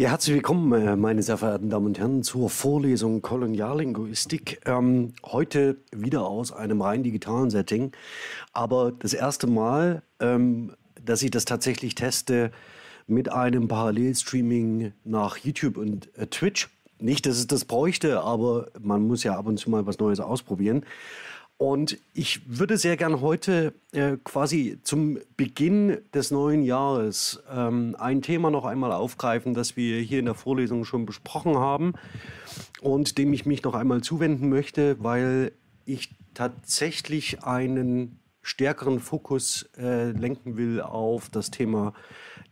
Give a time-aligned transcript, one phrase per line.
[0.00, 4.60] Ja, herzlich willkommen, äh, meine sehr verehrten Damen und Herren, zur Vorlesung Koloniallinguistik.
[4.64, 7.90] Ähm, heute wieder aus einem rein digitalen Setting,
[8.52, 12.52] aber das erste Mal, ähm, dass ich das tatsächlich teste
[13.08, 16.68] mit einem Parallelstreaming nach YouTube und äh, Twitch.
[17.00, 20.20] Nicht, dass es das bräuchte, aber man muss ja ab und zu mal was Neues
[20.20, 20.84] ausprobieren.
[21.58, 28.22] Und ich würde sehr gern heute äh, quasi zum Beginn des neuen Jahres ähm, ein
[28.22, 31.94] Thema noch einmal aufgreifen, das wir hier in der Vorlesung schon besprochen haben
[32.80, 35.50] und dem ich mich noch einmal zuwenden möchte, weil
[35.84, 41.92] ich tatsächlich einen stärkeren Fokus äh, lenken will auf das Thema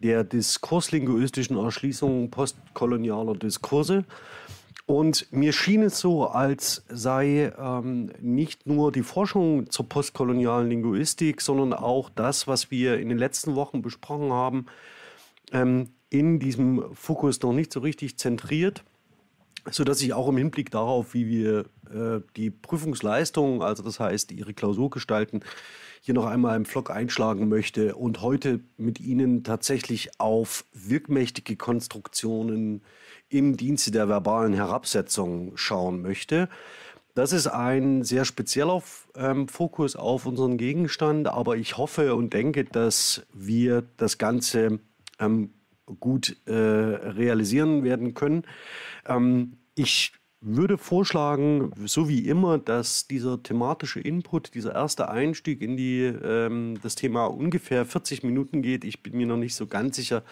[0.02, 4.04] der diskurslinguistischen Erschließung postkolonialer Diskurse.
[4.86, 11.40] Und mir schien es so, als sei ähm, nicht nur die Forschung zur postkolonialen Linguistik,
[11.40, 14.66] sondern auch das, was wir in den letzten Wochen besprochen haben,
[15.50, 18.84] ähm, in diesem Fokus noch nicht so richtig zentriert,
[19.68, 24.54] sodass ich auch im Hinblick darauf, wie wir äh, die Prüfungsleistung, also das heißt ihre
[24.54, 25.40] Klausur gestalten,
[26.06, 32.82] hier noch einmal im Vlog einschlagen möchte und heute mit Ihnen tatsächlich auf wirkmächtige Konstruktionen
[33.28, 36.48] im Dienste der verbalen Herabsetzung schauen möchte.
[37.16, 38.84] Das ist ein sehr spezieller
[39.16, 44.78] ähm, Fokus auf unseren Gegenstand, aber ich hoffe und denke, dass wir das Ganze
[45.18, 45.54] ähm,
[45.98, 48.44] gut äh, realisieren werden können.
[49.08, 55.76] Ähm, ich würde vorschlagen, so wie immer, dass dieser thematische Input, dieser erste Einstieg in
[55.76, 58.84] die, ähm, das Thema ungefähr 40 Minuten geht.
[58.84, 60.22] Ich bin mir noch nicht so ganz sicher,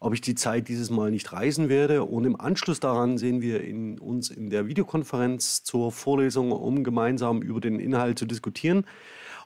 [0.00, 2.02] ob ich die Zeit dieses Mal nicht reisen werde.
[2.04, 7.40] Und im Anschluss daran sehen wir in, uns in der Videokonferenz zur Vorlesung, um gemeinsam
[7.40, 8.84] über den Inhalt zu diskutieren.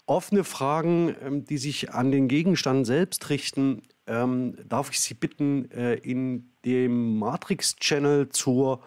[0.07, 5.70] Offene Fragen, ähm, die sich an den Gegenstand selbst richten, ähm, darf ich Sie bitten,
[5.73, 8.83] äh, in dem Matrix-Channel zur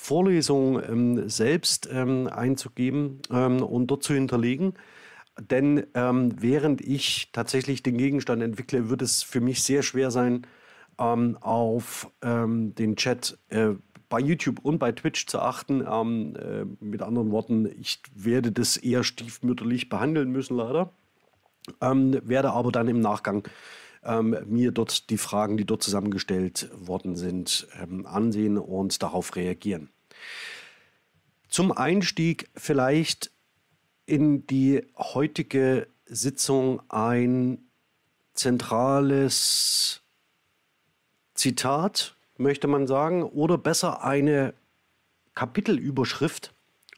[0.00, 4.74] Vorlesung ähm, selbst ähm, einzugeben ähm, und dort zu hinterlegen.
[5.38, 10.46] Denn ähm, während ich tatsächlich den Gegenstand entwickle, wird es für mich sehr schwer sein,
[10.98, 13.74] ähm, auf den Chat äh,
[14.08, 15.84] bei YouTube und bei Twitch zu achten.
[15.88, 20.92] Ähm, äh, mit anderen Worten, ich werde das eher stiefmütterlich behandeln müssen, leider.
[21.80, 23.46] Ähm, werde aber dann im Nachgang
[24.04, 29.90] ähm, mir dort die Fragen, die dort zusammengestellt worden sind, ähm, ansehen und darauf reagieren.
[31.48, 33.30] Zum Einstieg vielleicht
[34.06, 37.58] in die heutige Sitzung ein
[38.34, 40.02] zentrales
[41.34, 44.54] Zitat, möchte man sagen, oder besser eine
[45.34, 46.52] Kapitelüberschrift,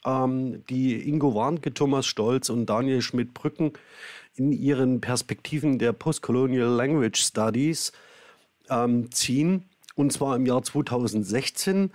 [0.04, 3.72] ähm, die Ingo Warnke, Thomas Stolz und Daniel Schmidt-Brücken
[4.34, 7.92] in ihren Perspektiven der Postcolonial Language Studies
[8.68, 9.64] ähm, ziehen,
[9.94, 11.90] und zwar im Jahr 2016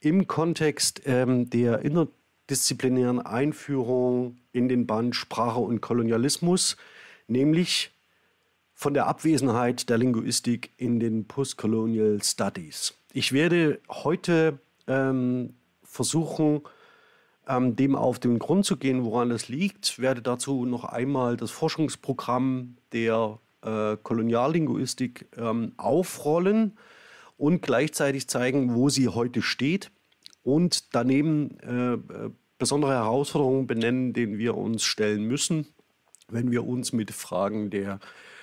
[0.00, 6.76] im Kontext ähm, der interdisziplinären Einführung in den Band Sprache und Kolonialismus,
[7.26, 7.90] nämlich
[8.74, 12.94] von der Abwesenheit der Linguistik in den Postcolonial Studies.
[13.12, 16.62] Ich werde heute ähm, versuchen,
[17.48, 19.98] ähm, dem auf den Grund zu gehen, woran das liegt.
[19.98, 26.78] Werde dazu noch einmal das Forschungsprogramm der äh, Koloniallinguistik ähm, aufrollen
[27.36, 29.90] und gleichzeitig zeigen, wo sie heute steht
[30.42, 35.68] und daneben äh, äh besondere Herausforderungen benennen, denen wir uns stellen müssen,
[36.28, 38.00] wenn wir uns mit Fragen der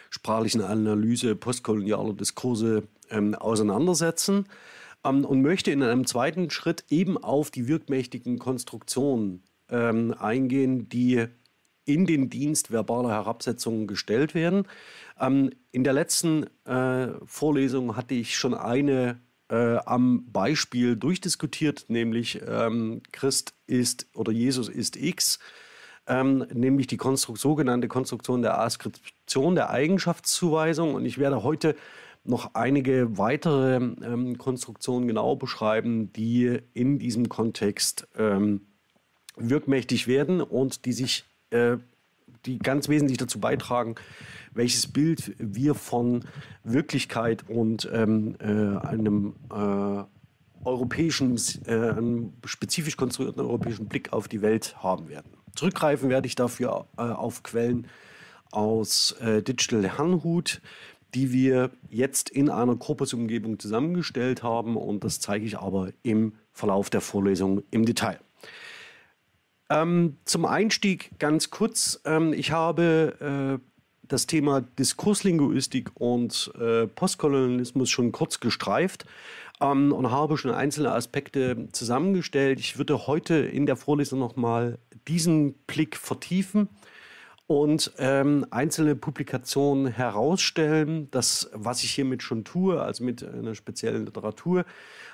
[0.09, 4.45] sprachlichen Analyse postkolonialer Diskurse ähm, auseinandersetzen
[5.05, 11.25] ähm, und möchte in einem zweiten Schritt eben auf die wirkmächtigen Konstruktionen ähm, eingehen, die
[11.85, 14.67] in den Dienst verbaler Herabsetzungen gestellt werden.
[15.19, 22.41] Ähm, in der letzten äh, Vorlesung hatte ich schon eine äh, am Beispiel durchdiskutiert, nämlich
[22.47, 25.39] ähm, Christ ist oder Jesus ist X
[26.07, 30.93] ähm, nämlich die Konstru sogenannte Konstruktion der Askription der Eigenschaftszuweisung.
[30.93, 31.75] Und ich werde heute
[32.25, 38.61] noch einige weitere ähm, Konstruktionen genau beschreiben, die in diesem Kontext ähm,
[39.35, 41.77] wirkmächtig werden und die sich, äh,
[42.45, 43.95] die ganz wesentlich dazu beitragen,
[44.53, 46.25] welches Bild wir von
[46.63, 50.03] Wirklichkeit und ähm, äh, einem äh,
[50.65, 55.31] europäischen, äh, einem spezifisch konstruierten europäischen Blick auf die Welt haben werden.
[55.55, 57.87] Zurückgreifen werde ich dafür äh, auf Quellen
[58.51, 60.61] aus äh, Digital Herrnhut,
[61.15, 66.89] die wir jetzt in einer Korpusumgebung zusammengestellt haben und das zeige ich aber im Verlauf
[66.89, 68.19] der Vorlesung im Detail.
[69.69, 72.01] Ähm, zum Einstieg ganz kurz.
[72.05, 73.65] Ähm, ich habe äh,
[74.03, 79.05] das Thema Diskurslinguistik und äh, Postkolonialismus schon kurz gestreift.
[79.61, 82.59] ähm, und habe schon einzelne Aspekte zusammengestellt.
[82.59, 86.67] Ich würde heute in der Vorlesung nochmal diesen Blick vertiefen
[87.47, 91.09] und ähm, einzelne Publikationen herausstellen.
[91.11, 94.65] Das, was ich hiermit schon tue, also mit einer speziellen Literatur,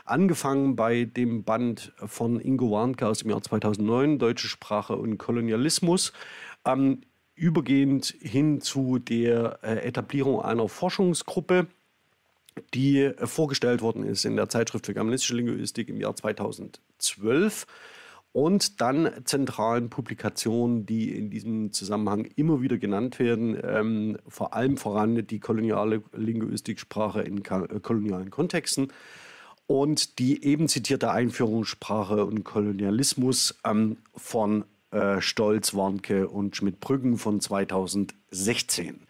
[0.05, 6.13] angefangen bei dem Band von Ingo Warnke aus dem Jahr 2009, Deutsche Sprache und Kolonialismus,
[6.65, 7.01] ähm,
[7.35, 11.67] übergehend hin zu der äh, Etablierung einer Forschungsgruppe,
[12.73, 17.65] die äh, vorgestellt worden ist in der Zeitschrift für germanistische Linguistik im Jahr 2012
[18.33, 24.77] und dann zentralen Publikationen, die in diesem Zusammenhang immer wieder genannt werden, ähm, vor allem
[24.77, 28.87] voran die koloniale Linguistiksprache in äh, kolonialen Kontexten
[29.67, 37.41] und die eben zitierte Einführungssprache und Kolonialismus ähm, von äh, Stolz, Warnke und Schmidt-Brüggen von
[37.41, 39.07] 2016.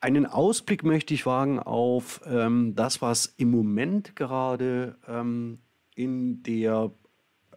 [0.00, 5.58] Einen Ausblick möchte ich wagen auf ähm, das, was im Moment gerade ähm,
[5.94, 6.90] in der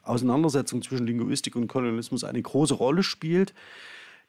[0.08, 3.54] Auseinandersetzung zwischen Linguistik und Kolonialismus eine große Rolle spielt.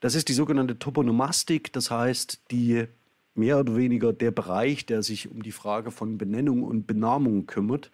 [0.00, 2.86] Das ist die sogenannte Toponomastik, das heißt die
[3.34, 7.90] mehr oder weniger der Bereich, der sich um die Frage von Benennung und Benamung kümmert.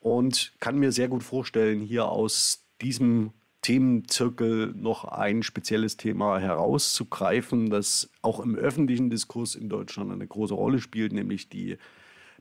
[0.00, 3.30] Und kann mir sehr gut vorstellen, hier aus diesem
[3.62, 10.54] Themenzirkel noch ein spezielles Thema herauszugreifen, das auch im öffentlichen Diskurs in Deutschland eine große
[10.54, 11.78] Rolle spielt, nämlich die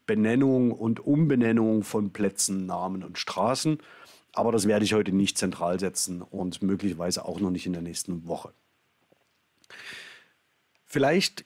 [0.08, 3.78] Benennung und Umbenennung von Plätzen, Namen und Straßen.
[4.34, 7.82] Aber das werde ich heute nicht zentral setzen und möglicherweise auch noch nicht in der
[7.82, 8.54] nächsten Woche.
[10.86, 11.46] Vielleicht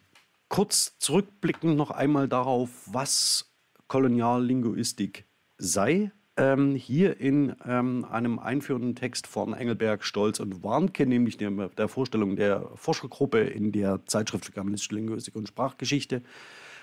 [0.49, 3.51] kurz zurückblickend noch einmal darauf, was
[3.87, 5.25] Koloniallinguistik
[5.57, 6.11] sei.
[6.37, 11.87] Ähm, hier in ähm, einem einführenden Text von Engelberg, Stolz und Warnke, nämlich der, der
[11.87, 16.23] Vorstellung der Forschergruppe in der Zeitschrift für germanistische Linguistik und Sprachgeschichte.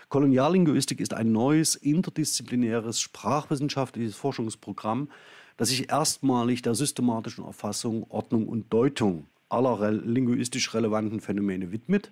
[0.09, 5.09] Koloniallinguistik ist ein neues interdisziplinäres sprachwissenschaftliches Forschungsprogramm,
[5.57, 12.11] das sich erstmalig der systematischen Erfassung, Ordnung und Deutung aller re linguistisch relevanten Phänomene widmet,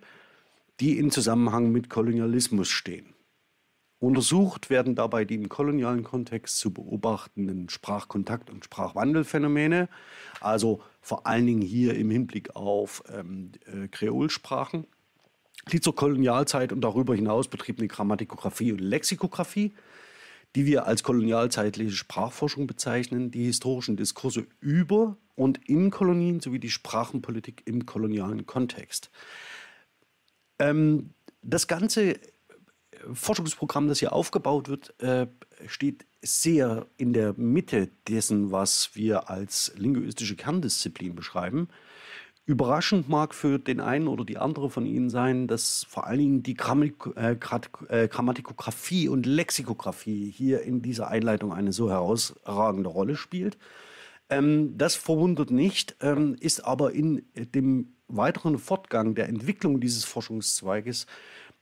[0.81, 3.15] die in Zusammenhang mit Kolonialismus stehen.
[3.99, 9.91] Untersucht werden dabei die im kolonialen Kontext zu beobachtenden Sprachkontakt- und Sprachwandelphänomene,
[10.41, 14.87] also vor allen Dingen hier im Hinblick auf ähm, äh, Kreolsprachen,
[15.71, 19.75] die zur Kolonialzeit und darüber hinaus betriebene Grammatikographie und Lexikographie,
[20.56, 26.70] die wir als kolonialzeitliche Sprachforschung bezeichnen, die historischen Diskurse über und in Kolonien sowie die
[26.70, 29.11] Sprachenpolitik im kolonialen Kontext.
[30.58, 31.11] Ähm,
[31.43, 32.19] das ganze
[33.12, 35.26] Forschungsprogramm, das hier aufgebaut wird, äh,
[35.67, 41.69] steht sehr in der Mitte dessen, was wir als linguistische Kerndisziplin beschreiben.
[42.50, 46.43] Überraschend mag für den einen oder die andere von Ihnen sein, dass vor allen Dingen
[46.43, 46.56] die
[47.14, 47.37] äh,
[47.88, 53.56] äh, Grammatikografie und Lexikographie hier in dieser Einleitung eine so herausragende Rolle spielt.
[54.31, 57.23] Ähm, das verwundert nicht, ähm, ist aber in
[57.55, 61.06] dem weiteren Fortgang der Entwicklung dieses Forschungszweiges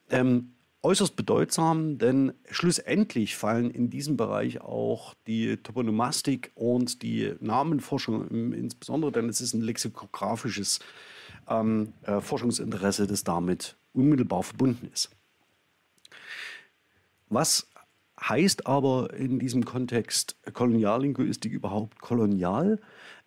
[0.09, 8.53] ähm, äußerst bedeutsam, denn schlussendlich fallen in diesem Bereich auch die Toponomastik und die Namenforschung
[8.53, 10.79] insbesondere, denn es ist ein lexikografisches
[11.49, 15.11] ähm, äh, Forschungsinteresse, das damit unmittelbar verbunden ist.
[17.29, 17.69] Was
[18.21, 22.81] heißt aber in diesem Kontext Koloniallinguistik überhaupt kolonial?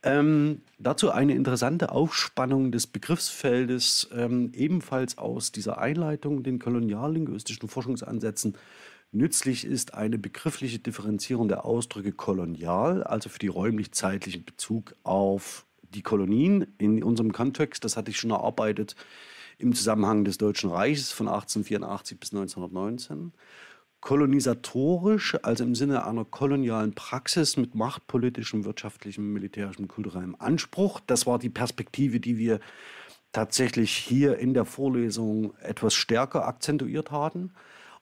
[0.03, 8.58] Ähm, dazu eine interessante Aufspannung des Begriffsfeldes, ähm, ebenfalls aus dieser Einleitung, den koloniallinguistischen Forschungsansätzen.
[9.12, 16.01] Nützlich ist eine begriffliche Differenzierung der Ausdrücke kolonial, also für die räumlich-zeitlichen Bezug auf die
[16.01, 17.84] Kolonien in unserem Kontext.
[17.84, 18.96] Das hatte ich schon erarbeitet
[19.60, 23.34] im Zusammenhang des Deutschen Reiches von 1884 bis 1919
[24.01, 31.00] kolonisatorisch, also im Sinne einer kolonialen Praxis mit machtpolitischem, wirtschaftlichem, militärischem, kulturellem Anspruch.
[31.05, 32.60] Das war die Perspektive, die wir
[33.31, 37.53] tatsächlich hier in der Vorlesung etwas stärker akzentuiert haben.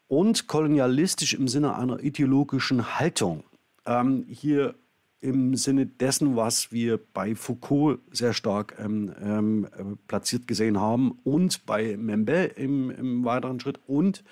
[0.07, 3.43] Und kolonialistisch im Sinne einer ideologischen Haltung.
[3.85, 4.73] Ähm, hier
[5.21, 9.67] im Sinne dessen, was wir bei Foucault sehr stark ähm, ähm,
[10.07, 14.23] platziert gesehen haben und bei Membe im, im weiteren Schritt und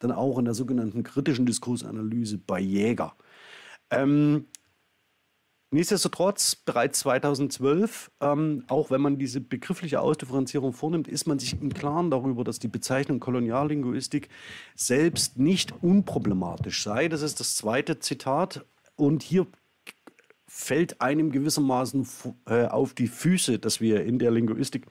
[0.00, 3.14] dann auch in der sogenannten kritischen Diskursanalyse bei Jäger.
[3.90, 4.46] Ähm,
[5.72, 11.72] Nichtsdestotrotz, bereits 2012, ähm, auch wenn man diese begriffliche Ausdifferenzierung vornimmt, ist man sich im
[11.72, 14.30] Klaren darüber, dass die Bezeichnung Koloniallinguistik
[14.74, 17.06] selbst nicht unproblematisch sei.
[17.06, 18.66] Das ist das zweite Zitat.
[18.96, 19.46] Und hier
[20.48, 22.08] fällt einem gewissermaßen
[22.46, 24.88] äh, auf die Füße, dass wir in der Linguistik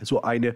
[0.00, 0.54] so eine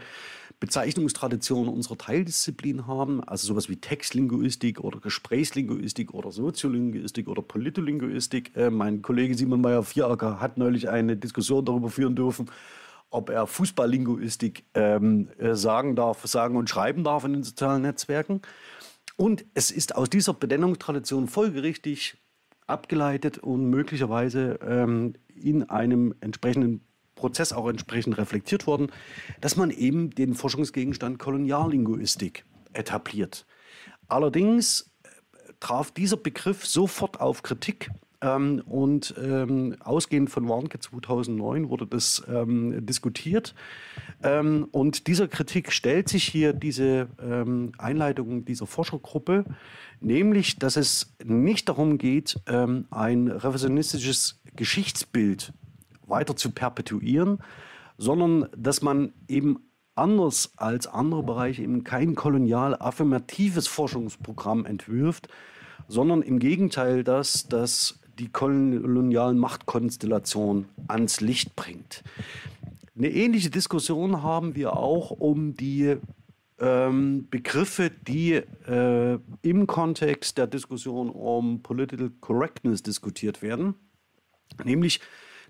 [0.59, 8.57] Bezeichnungstradition unserer Teildisziplin haben, also sowas wie Textlinguistik oder Gesprächslinguistik oder Soziolinguistik oder Politolinguistik.
[8.57, 12.51] Äh, mein Kollege Simon Meyer-Vieracker hat neulich eine Diskussion darüber führen dürfen,
[13.11, 18.41] ob er Fußballlinguistik ähm, äh, sagen darf, sagen und schreiben darf in den sozialen Netzwerken.
[19.17, 22.17] Und es ist aus dieser Benennungstradition folgerichtig
[22.67, 26.81] abgeleitet und möglicherweise ähm, in einem entsprechenden
[27.17, 28.93] Prozess auch entsprechend reflektiert worden,
[29.41, 33.47] dass man eben den Forschungsgegenstand Koloniallinguistik etabliert.
[34.07, 35.09] Allerdings äh,
[35.59, 42.23] traf dieser Begriff sofort auf Kritik ähm, und ähm, ausgehend von Warnke 2009 wurde das
[42.29, 43.55] ähm, diskutiert.
[44.23, 49.45] Ähm, und dieser Kritik stellt sich hier diese ähm, Einleitung dieser Forschergruppe,
[50.01, 55.53] nämlich, dass es nicht darum geht, ähm, ein revisionistisches Geschichtsbild
[56.07, 57.39] weiter zu perpetuieren,
[57.99, 59.59] sondern dass man eben
[59.95, 65.29] anders als andere Bereiche eben kein kolonial affirmatives Forschungsprogramm entwirft,
[65.89, 72.03] sondern im Gegenteil das, das die kolonialen Machtkonstellationen ans Licht bringt.
[72.97, 75.97] Eine ähnliche Diskussion haben wir auch um die
[76.59, 83.75] ähm, Begriffe, die äh, im Kontext der Diskussion um Political Correctness diskutiert werden.
[84.65, 85.01] Nämlich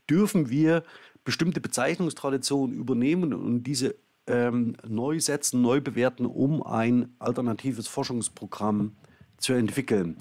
[0.08, 0.84] dürfen wir
[1.24, 3.96] bestimmte Bezeichnungstraditionen übernehmen und diese
[4.26, 8.96] ähm, neu setzen, neu bewerten, um ein alternatives Forschungsprogramm
[9.38, 10.16] zu entwickeln.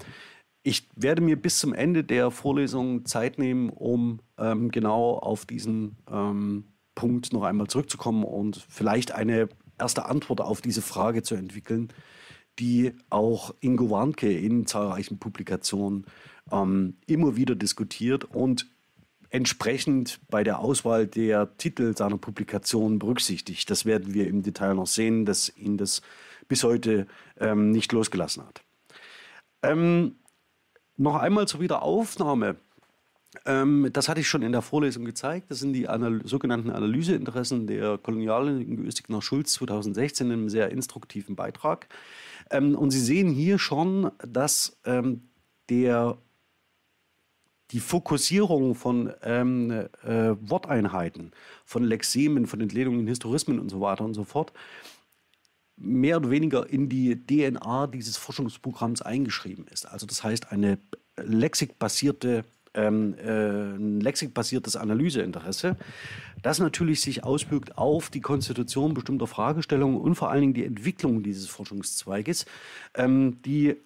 [0.62, 5.96] Ich werde mir bis zum Ende der Vorlesung Zeit nehmen, um ähm, genau auf diesen
[6.10, 6.64] ähm,
[6.96, 11.92] Punkt noch einmal zurückzukommen und vielleicht eine erste Antwort auf diese Frage zu entwickeln,
[12.58, 16.06] die auch Ingo Warnke in zahlreichen Publikationen
[16.50, 18.66] ähm, immer wieder diskutiert und
[19.30, 23.70] entsprechend bei der Auswahl der Titel seiner Publikation berücksichtigt.
[23.70, 26.02] Das werden wir im Detail noch sehen, dass ihn das
[26.48, 27.06] bis heute
[27.38, 28.62] ähm, nicht losgelassen hat.
[29.62, 30.16] Ähm,
[30.96, 32.56] noch einmal zur Wiederaufnahme.
[33.44, 35.50] Ähm, das hatte ich schon in der Vorlesung gezeigt.
[35.50, 41.36] Das sind die Anal sogenannten Analyseinteressen der Koloniallinguistik nach Schulz 2016 in einem sehr instruktiven
[41.36, 41.88] Beitrag.
[42.50, 45.28] Ähm, und Sie sehen hier schon, dass ähm,
[45.68, 46.16] der,
[47.72, 51.32] die Fokussierung von ähm, äh, Worteinheiten,
[51.64, 54.52] von Lexemen, von Entlehnungen, Historismen und so weiter und so fort
[55.76, 59.86] mehr oder weniger in die DNA dieses Forschungsprogramms eingeschrieben ist.
[59.86, 60.78] Also das heißt, eine
[61.16, 62.44] lexikbasierte
[62.76, 65.76] ähm, äh, ein lexikbasiertes Analyseinteresse,
[66.42, 71.22] das natürlich sich auswirkt auf die Konstitution bestimmter Fragestellungen und vor allen Dingen die Entwicklung
[71.22, 72.44] dieses Forschungszweiges,
[72.94, 73.76] ähm, die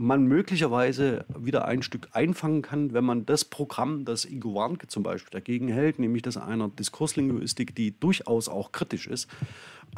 [0.00, 5.02] man möglicherweise wieder ein Stück einfangen kann, wenn man das Programm, das Ingo Warnke zum
[5.02, 9.28] Beispiel dagegen hält, nämlich das einer Diskurslinguistik, die durchaus auch kritisch ist,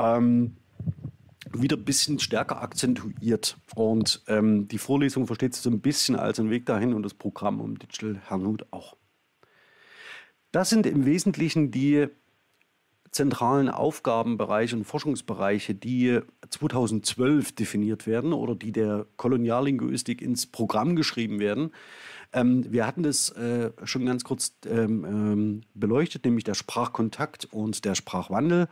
[0.00, 0.56] ähm,
[1.52, 3.56] wieder ein bisschen stärker akzentuiert.
[3.76, 7.14] Und ähm, die Vorlesung versteht sich so ein bisschen als ein Weg dahin und das
[7.14, 8.96] Programm um Digital Herrnhut auch.
[10.50, 12.08] Das sind im Wesentlichen die
[13.12, 21.38] zentralen Aufgabenbereiche und Forschungsbereiche, die 2012 definiert werden oder die der Koloniallinguistik ins Programm geschrieben
[21.38, 21.72] werden.
[22.32, 27.84] Ähm, wir hatten das äh, schon ganz kurz ähm, ähm, beleuchtet, nämlich der Sprachkontakt und
[27.84, 28.68] der Sprachwandel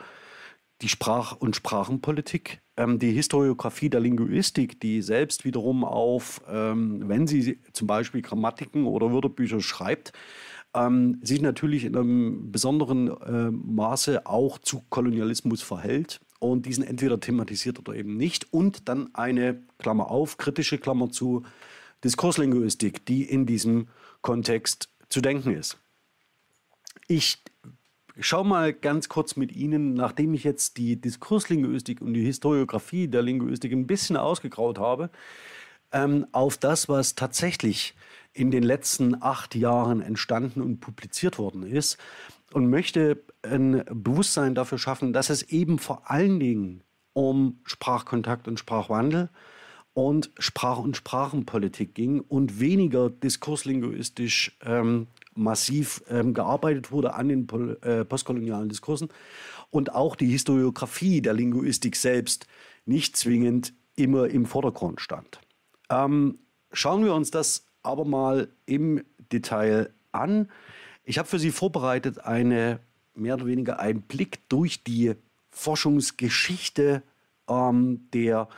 [0.83, 7.27] die Sprach- und Sprachenpolitik, ähm, die Historiografie der Linguistik, die selbst wiederum auf, ähm, wenn
[7.27, 10.13] sie zum Beispiel Grammatiken oder Wörterbücher schreibt,
[10.75, 17.21] ähm, sich natürlich in einem besonderen äh, Maße auch zu Kolonialismus verhält und diesen entweder
[17.21, 18.53] thematisiert oder eben nicht.
[18.53, 21.45] Und dann eine, Klammer auf, kritische Klammer zu,
[22.05, 23.89] Diskurslinguistik, die in diesem
[24.23, 25.79] Kontext zu denken ist.
[27.09, 27.43] Ich
[28.19, 33.23] schaue mal ganz kurz mit Ihnen, nachdem ich jetzt die Diskurslinguistik und die Historiografie der
[33.23, 35.11] Linguistik ein bisschen ausgegraut habe,
[35.93, 37.95] ähm, auf das, was tatsächlich
[38.33, 41.99] in den letzten acht Jahren entstanden und publiziert worden ist
[42.53, 46.83] und möchte ein Bewusstsein dafür schaffen, dass es eben vor allen Dingen
[47.13, 49.31] um Sprachkontakt und Sprachwandel
[49.93, 57.49] und Sprach- und Sprachenpolitik ging und weniger diskurslinguistisch ähm, massiv ähm, gearbeitet wurde an den
[57.83, 59.09] äh, postkolonialen Diskursen
[59.71, 62.47] und auch die Historiografie der Linguistik selbst
[62.85, 65.41] nicht zwingend immer im Vordergrund stand.
[65.89, 66.39] Ähm,
[66.73, 70.49] schauen wir uns das aber mal im Detail an.
[71.05, 72.81] Ich habe für Sie vorbereitet eine
[73.15, 75.15] mehr oder weniger einen Blick durch die
[75.51, 77.03] Forschungsgeschichte
[77.49, 78.49] ähm, der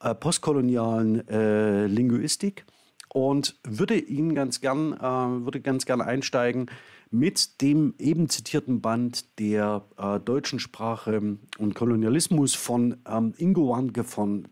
[0.00, 2.64] äh, postkolonialen äh, Linguistik
[3.08, 5.00] und würde Ihnen ganz gern, äh,
[5.44, 6.70] würde ganz gern einsteigen
[7.10, 14.04] mit dem eben zitierten Band der äh, deutschen Sprache und Kolonialismus von ähm, Ingo Wanke
[14.04, 14.46] von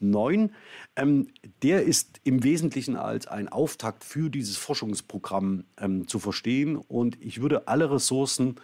[0.00, 0.50] 2009.
[0.96, 1.28] Ähm,
[1.62, 7.40] der ist im Wesentlichen als ein Auftakt für dieses Forschungsprogramm ähm, zu verstehen und ich
[7.40, 8.56] würde alle Ressourcen,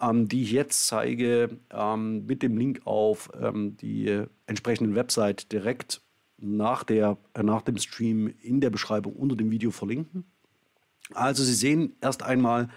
[0.00, 6.02] ähm, die ich jetzt zeige, ähm, mit dem Link auf ähm, die entsprechenden Website direkt
[6.38, 10.24] nach, der, äh, nach dem Stream in der Beschreibung unter dem Video verlinken.
[11.14, 12.68] Also Sie sehen erst einmal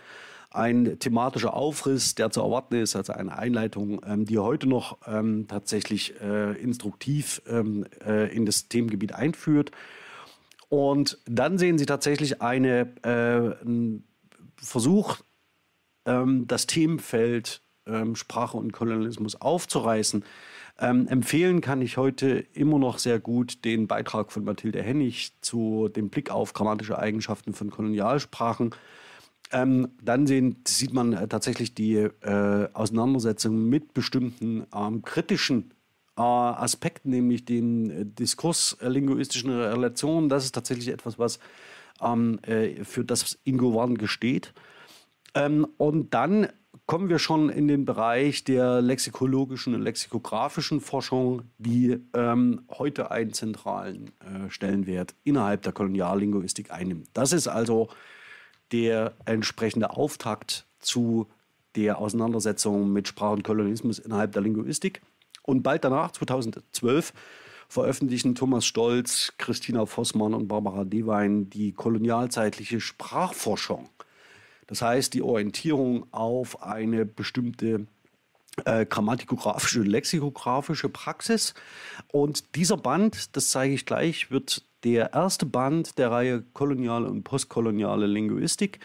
[0.56, 5.48] ein thematischer Aufriss, der zu erwarten ist, also eine Einleitung, ähm, die heute noch ähm,
[5.48, 9.72] tatsächlich äh, instruktiv ähm, äh, in das Themengebiet einführt.
[10.70, 14.04] Und dann sehen Sie tatsächlich eine, äh, einen
[14.58, 15.18] Versuch,
[16.06, 17.62] ähm, das Themenfeld
[18.16, 20.26] Sprache und Kolonialismus aufzureißen.
[20.80, 25.88] Ähm, empfehlen kann ich heute immer noch sehr gut den Beitrag von Mathilde Hennig zu
[25.88, 28.74] dem Blick auf grammatische Eigenschaften von Kolonialsprachen.
[29.52, 35.72] Ähm, dann sehen, sieht man äh, tatsächlich die äh, Auseinandersetzung mit bestimmten ähm, kritischen
[36.18, 40.30] äh, Aspekten, nämlich den äh, diskurslinguistischen Relationen.
[40.30, 41.40] Das ist tatsächlich etwas, was
[42.02, 44.54] ähm, äh, für das Ingo Warn gesteht.
[45.36, 46.48] Ähm, und dann
[46.86, 53.34] kommen wir schon in den Bereich der lexikologischen und lexikografischen Forschung, die ähm, heute einen
[53.34, 57.10] zentralen äh, Stellenwert innerhalb der Koloniallinguistik einnimmt.
[57.14, 57.90] Das ist also
[58.84, 61.28] der entsprechende Auftakt zu
[61.76, 65.02] der Auseinandersetzung mit Sprach und Kolonialismus innerhalb der Linguistik.
[65.44, 67.14] Und bald danach, 2012,
[67.68, 73.90] veröffentlichen Thomas Stolz, Christina Vossmann und Barbara Dewein die kolonialzeitliche Sprachforschung
[74.68, 77.88] das heißt, die Orientierung auf eine bestimmte
[78.66, 81.54] äh, grammatikografische, lexikografische Praxis.
[82.12, 87.24] Und dieser Band, das zeige ich gleich, wird der erste Band der Reihe koloniale und
[87.24, 88.80] postkoloniale Linguistik.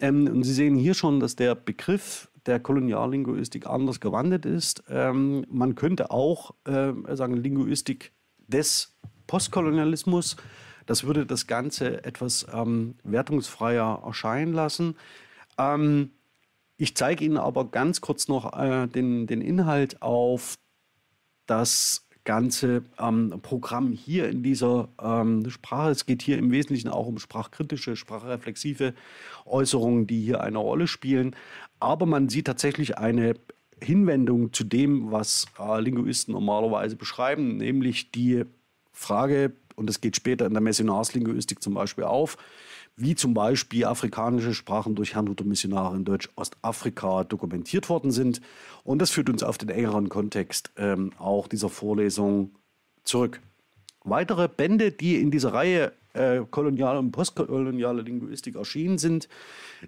[0.00, 4.82] Ähm, und Sie sehen hier schon, dass der Begriff der Koloniallinguistik anders gewandelt ist.
[4.88, 8.12] Ähm, man könnte auch äh, sagen, Linguistik
[8.48, 10.36] des Postkolonialismus
[10.86, 14.96] das würde das Ganze etwas ähm, wertungsfreier erscheinen lassen.
[15.58, 16.12] Ähm,
[16.78, 20.54] ich zeige Ihnen aber ganz kurz noch äh, den, den Inhalt auf
[21.46, 25.90] das ganze ähm, Programm hier in dieser ähm, Sprache.
[25.90, 28.92] Es geht hier im Wesentlichen auch um sprachkritische, sprachreflexive
[29.46, 31.34] Äußerungen, die hier eine Rolle spielen.
[31.80, 33.36] Aber man sieht tatsächlich eine
[33.82, 38.44] Hinwendung zu dem, was äh, Linguisten normalerweise beschreiben, nämlich die
[38.92, 42.36] Frage, und das geht später in der Missionarslinguistik zum Beispiel auf,
[42.96, 48.40] wie zum Beispiel afrikanische Sprachen durch Herrnhuter Missionare in Deutsch-Ostafrika dokumentiert worden sind.
[48.84, 52.52] Und das führt uns auf den engeren Kontext ähm, auch dieser Vorlesung
[53.04, 53.40] zurück.
[54.02, 59.28] Weitere Bände, die in dieser Reihe äh, koloniale und postkoloniale Linguistik erschienen sind.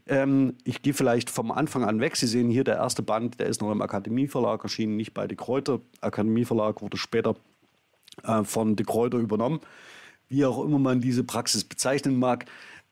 [0.06, 2.16] Ähm, ich gehe vielleicht vom Anfang an weg.
[2.16, 5.36] Sie sehen hier der erste Band, der ist noch im Akademieverlag erschienen, nicht bei De
[5.36, 5.80] Kräuter.
[6.02, 7.36] Akademieverlag wurde später
[8.24, 9.60] äh, von De Kräuter übernommen,
[10.28, 12.44] wie auch immer man diese Praxis bezeichnen mag.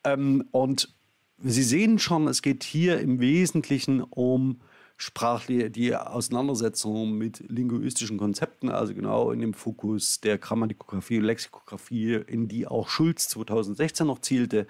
[0.06, 0.94] Ähm, und
[1.38, 4.62] Sie sehen schon, es geht hier im Wesentlichen um
[4.96, 12.14] sprachliche, die Auseinandersetzung mit linguistischen Konzepten, also genau in dem Fokus der Grammatikografie und Lexikographie,
[12.26, 14.66] in die auch Schulz 2016 noch zielte,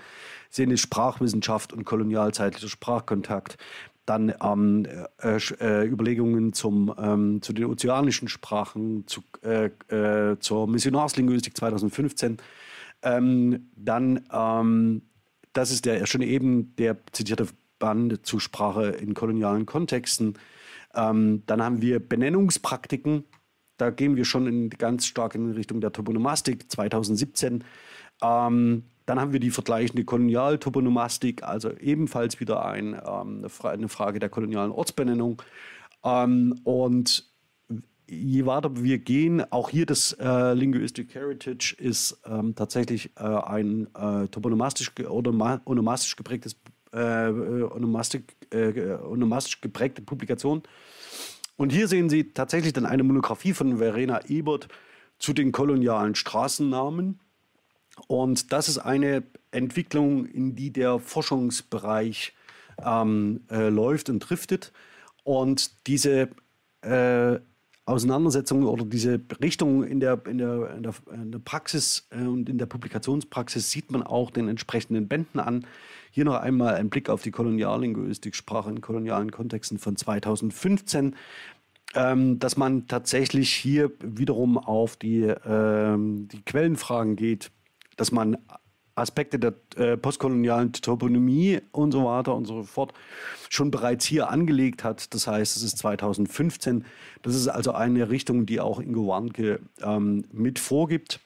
[0.50, 3.58] sehen es Sprachwissenschaft und kolonialzeitlicher Sprachkontakt
[4.04, 4.86] dann ähm,
[5.20, 12.38] äh, äh, Überlegungen zum, ähm, zu den ozeanischen Sprachen, zu, äh, äh zur Missionarslinguistik 2015.
[13.02, 15.02] Ähm, dann, ähm,
[15.56, 17.46] das ist der schon eben der zitierte
[17.78, 20.34] Band zu Sprache in kolonialen Kontexten.
[20.94, 23.24] Ähm, dann haben wir Benennungspraktiken.
[23.76, 27.64] Da gehen wir schon in, ganz stark in Richtung der Toponomastik 2017.
[28.22, 34.28] Ähm, dann haben wir die vergleichende Kolonialtoponomastik, also ebenfalls wieder ein, ähm, eine Frage der
[34.28, 35.42] kolonialen Ortsbenennung.
[36.02, 37.30] Ähm, und
[38.08, 43.88] je weiter wir gehen, auch hier das äh, Linguistic Heritage ist ähm, tatsächlich äh, ein
[43.94, 46.56] äh, toponomastisch oder onomastisch geprägtes
[46.92, 50.62] äh, onomastik, äh, onomastisch geprägte Publikation.
[51.56, 54.68] Und hier sehen Sie tatsächlich dann eine Monographie von Verena Ebert
[55.18, 57.20] zu den kolonialen Straßennamen.
[58.08, 62.34] Und das ist eine Entwicklung, in die der Forschungsbereich
[62.84, 64.72] ähm, äh, läuft und driftet.
[65.24, 66.28] Und diese
[66.82, 67.38] äh,
[67.86, 72.48] Auseinandersetzung oder diese Richtung in der, in der, in der, in der Praxis äh, und
[72.48, 75.64] in der Publikationspraxis sieht man auch den entsprechenden Bänden an.
[76.10, 81.14] Hier noch einmal ein Blick auf die Koloniallinguistik, Sprache in kolonialen Kontexten von 2015
[81.94, 87.50] ähm, dass man tatsächlich hier wiederum auf die, ähm, die Quellenfragen geht,
[87.96, 88.36] dass man
[88.96, 92.92] Aspekte der äh, postkolonialen Toponymie und so weiter und so fort
[93.50, 95.14] schon bereits hier angelegt hat.
[95.14, 96.84] Das heißt, es ist 2015.
[97.22, 101.20] Das ist also eine Richtung, die auch Ingo Warnke ähm, mit vorgibt,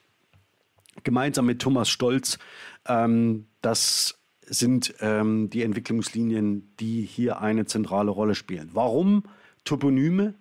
[1.05, 2.39] gemeinsam mit Thomas Stolz.
[2.87, 8.71] Ähm, das sind ähm, die Entwicklungslinien, die hier eine zentrale Rolle spielen.
[8.73, 9.23] Warum
[9.65, 10.35] Toponyme?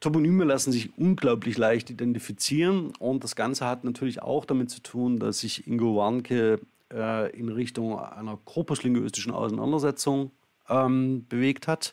[0.00, 5.18] Toponyme lassen sich unglaublich leicht identifizieren und das Ganze hat natürlich auch damit zu tun,
[5.18, 6.60] dass sich Ingo Warnke
[6.92, 10.30] äh, in Richtung einer korpuslinguistischen Auseinandersetzung
[10.70, 11.92] ähm, bewegt hat.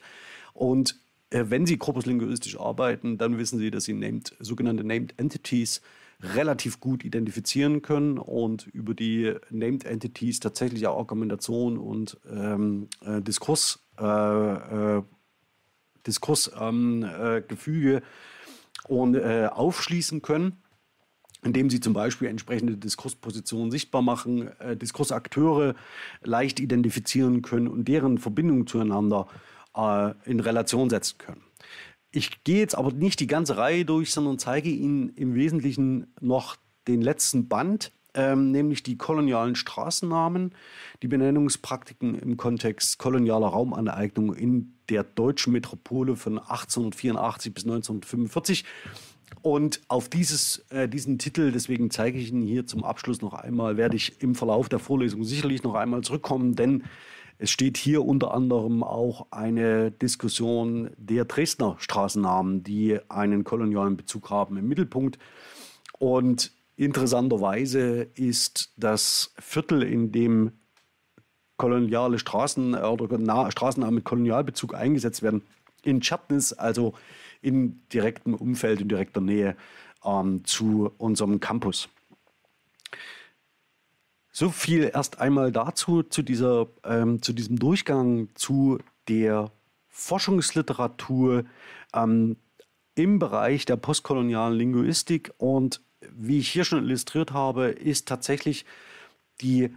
[0.54, 0.96] Und
[1.32, 5.82] äh, wenn Sie korpuslinguistisch arbeiten, dann wissen Sie, dass Sie named, sogenannte Named Entities
[6.22, 13.22] relativ gut identifizieren können und über die Named Entities tatsächlich auch Argumentation und ähm, äh,
[13.22, 14.04] Diskurs äh,
[14.98, 15.04] äh
[16.06, 18.02] Diskursgefüge
[18.90, 20.62] ähm, äh, äh, aufschließen können,
[21.44, 25.76] indem sie zum Beispiel entsprechende Diskurspositionen sichtbar machen, äh, Diskursakteure
[26.22, 29.28] leicht identifizieren können und deren Verbindung zueinander
[29.76, 31.44] äh, in Relation setzen können.
[32.12, 36.56] Ich gehe jetzt aber nicht die ganze Reihe durch, sondern zeige Ihnen im Wesentlichen noch
[36.88, 40.54] den letzten Band ähm, nämlich die kolonialen Straßennamen,
[41.04, 48.66] die Benennungspraktiken im Kontext kolonialer Raumaneignung in der deutschen Metropole von 1884 bis 1945.
[49.44, 53.78] Und auf dieses, äh, diesen Titel, deswegen zeige ich ihn hier zum Abschluss noch einmal,
[53.78, 56.84] werde ich im Verlauf der Vorlesung sicherlich noch einmal zurückkommen, denn
[57.38, 64.32] es steht hier unter anderem auch eine Diskussion der Dresdner Straßennamen, die einen kolonialen Bezug
[64.32, 65.20] haben, im Mittelpunkt.
[66.00, 70.52] Und Interessanterweise ist das Viertel, in dem
[71.58, 75.42] koloniale Straßen oder Straßennamen mit Kolonialbezug eingesetzt werden,
[75.84, 76.94] in Chapnis, also
[77.42, 79.58] in direktem Umfeld, in direkter Nähe
[80.06, 81.90] ähm, zu unserem Campus.
[84.32, 89.52] So viel erst einmal dazu, zu, dieser, ähm, zu diesem Durchgang zu der
[89.88, 91.44] Forschungsliteratur
[91.96, 92.38] ähm,
[92.94, 98.66] im Bereich der postkolonialen Linguistik und wie ich hier schon illustriert habe, ist tatsächlich
[99.42, 99.76] die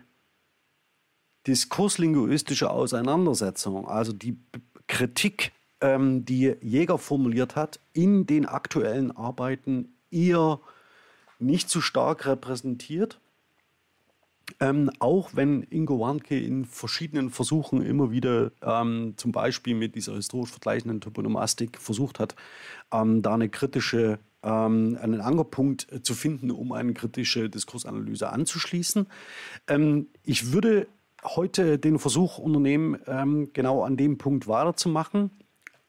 [1.46, 4.36] diskurslinguistische Auseinandersetzung, also die
[4.86, 10.60] Kritik, ähm, die Jäger formuliert hat, in den aktuellen Arbeiten eher
[11.38, 13.18] nicht zu stark repräsentiert.
[14.58, 20.16] Ähm, auch wenn Ingo Warnke in verschiedenen Versuchen immer wieder ähm, zum Beispiel mit dieser
[20.16, 22.34] historisch vergleichenden Toponomastik versucht hat,
[22.92, 29.06] ähm, da eine kritische ähm, einen Ankerpunkt äh, zu finden, um eine kritische Diskursanalyse anzuschließen.
[29.68, 30.86] Ähm, ich würde
[31.24, 35.30] heute den Versuch unternehmen, ähm, genau an dem Punkt weiterzumachen,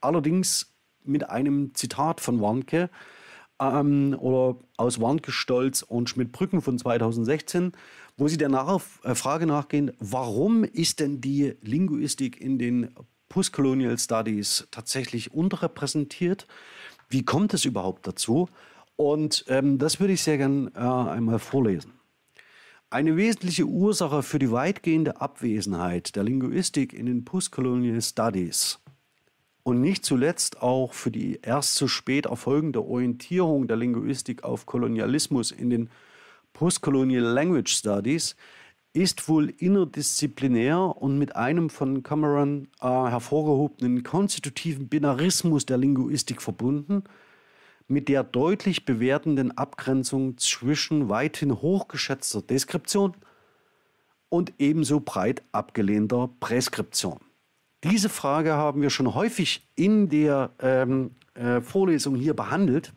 [0.01, 2.89] allerdings mit einem Zitat von Warnke
[3.59, 7.71] ähm, oder aus Warnke Stolz und Schmidt-Brücken von 2016,
[8.17, 12.89] wo sie der äh, Frage nachgehen, warum ist denn die Linguistik in den
[13.29, 16.47] Postcolonial Studies tatsächlich unterrepräsentiert?
[17.11, 18.47] Wie kommt es überhaupt dazu?
[18.95, 21.93] Und ähm, das würde ich sehr gern äh, einmal vorlesen.
[22.89, 28.79] Eine wesentliche Ursache für die weitgehende Abwesenheit der Linguistik in den Postcolonial Studies
[29.63, 35.51] und nicht zuletzt auch für die erst zu spät erfolgende Orientierung der Linguistik auf Kolonialismus
[35.51, 35.89] in den
[36.53, 38.35] Postcolonial Language Studies
[38.93, 47.03] ist wohl interdisziplinär und mit einem von Cameron äh, hervorgehobenen konstitutiven Binarismus der Linguistik verbunden,
[47.87, 53.15] mit der deutlich bewertenden Abgrenzung zwischen weithin hochgeschätzter Deskription
[54.29, 57.19] und ebenso breit abgelehnter Präskription.
[57.83, 62.93] Diese Frage haben wir schon häufig in der ähm, äh, Vorlesung hier behandelt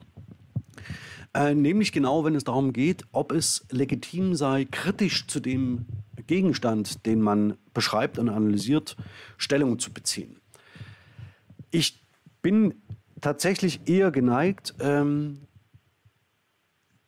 [1.34, 5.86] äh, nämlich genau, wenn es darum geht, ob es legitim sei, kritisch zu dem
[6.26, 8.96] Gegenstand, den man beschreibt und analysiert,
[9.36, 10.36] Stellung zu beziehen.
[11.70, 12.00] Ich
[12.40, 12.74] bin
[13.20, 15.40] tatsächlich eher geneigt, ähm,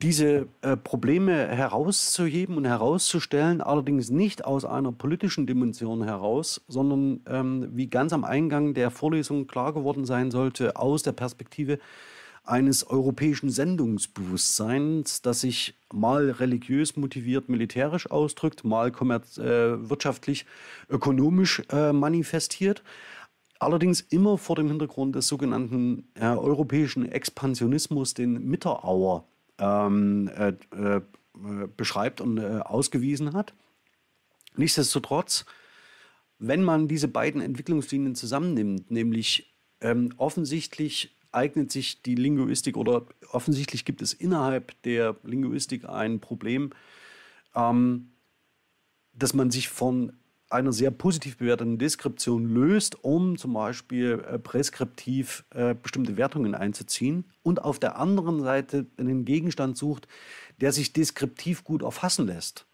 [0.02, 7.68] diese äh, Probleme herauszuheben und herauszustellen, allerdings nicht aus einer politischen Dimension heraus, sondern ähm,
[7.72, 11.78] wie ganz am Eingang der Vorlesung klar geworden sein sollte, aus der Perspektive
[12.46, 18.92] eines europäischen Sendungsbewusstseins, das sich mal religiös motiviert militärisch ausdrückt, mal äh,
[19.90, 20.46] wirtschaftlich
[20.88, 22.82] ökonomisch äh, manifestiert.
[23.58, 29.24] Allerdings immer vor dem Hintergrund des sogenannten äh, europäischen Expansionismus, den Mitterauer
[29.58, 31.00] ähm, äh, äh,
[31.76, 33.54] beschreibt und äh, ausgewiesen hat.
[34.56, 35.46] Nichtsdestotrotz,
[36.38, 43.84] wenn man diese beiden Entwicklungslinien zusammennimmt, nämlich ähm, offensichtlich eignet sich die Linguistik oder offensichtlich
[43.84, 46.70] gibt es innerhalb der Linguistik ein Problem,
[47.54, 48.12] ähm,
[49.12, 50.12] dass man sich von
[50.48, 57.24] einer sehr positiv bewerteten Deskription löst, um zum Beispiel äh, präskriptiv äh, bestimmte Wertungen einzuziehen
[57.42, 60.06] und auf der anderen Seite einen Gegenstand sucht,
[60.60, 62.66] der sich deskriptiv gut erfassen lässt,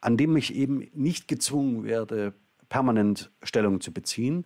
[0.00, 2.34] an dem ich eben nicht gezwungen werde,
[2.68, 4.44] permanent Stellung zu beziehen,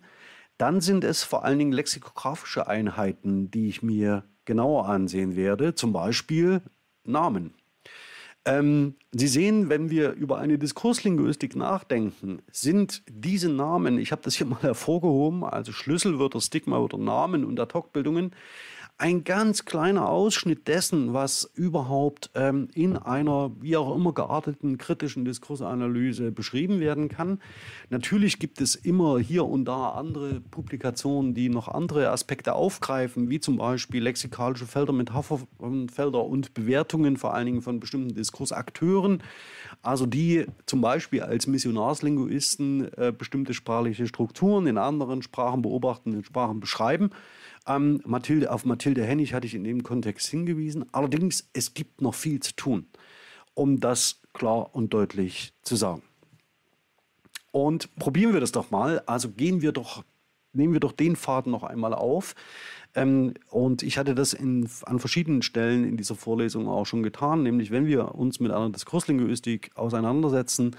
[0.57, 5.93] dann sind es vor allen Dingen lexikografische Einheiten, die ich mir genauer ansehen werde, zum
[5.93, 6.61] Beispiel
[7.03, 7.53] Namen.
[8.45, 14.35] Ähm, Sie sehen, wenn wir über eine Diskurslinguistik nachdenken, sind diese Namen, ich habe das
[14.35, 18.31] hier mal hervorgehoben, also Schlüsselwörter, Stigmawörter, Namen und Ad-Hoc-Bildungen,
[18.99, 25.23] ein ganz kleiner Ausschnitt dessen, was überhaupt ähm, in einer wie auch immer gearteten kritischen
[25.23, 27.39] Diskursanalyse beschrieben werden kann.
[27.91, 33.39] Natürlich gibt es immer hier und da andere Publikationen, die noch andere Aspekte aufgreifen, wie
[33.39, 39.21] zum Beispiel lexikalische Felder, Metapherfelder und Bewertungen vor allen Dingen von bestimmten Diskursakteuren,
[39.83, 46.23] also die zum Beispiel als Missionarslinguisten äh, bestimmte sprachliche Strukturen in anderen Sprachen beobachten, in
[46.23, 47.11] Sprachen beschreiben.
[47.67, 50.85] Ähm, Mathilde, auf Mathilde Hennig hatte ich in dem Kontext hingewiesen.
[50.93, 52.87] Allerdings, es gibt noch viel zu tun,
[53.53, 56.03] um das klar und deutlich zu sagen.
[57.51, 59.01] Und probieren wir das doch mal.
[59.05, 60.03] Also gehen wir doch,
[60.53, 62.35] nehmen wir doch den Faden noch einmal auf.
[62.95, 67.43] Ähm, und ich hatte das in, an verschiedenen Stellen in dieser Vorlesung auch schon getan,
[67.43, 70.75] nämlich wenn wir uns mit einer Diskurslinguistik auseinandersetzen,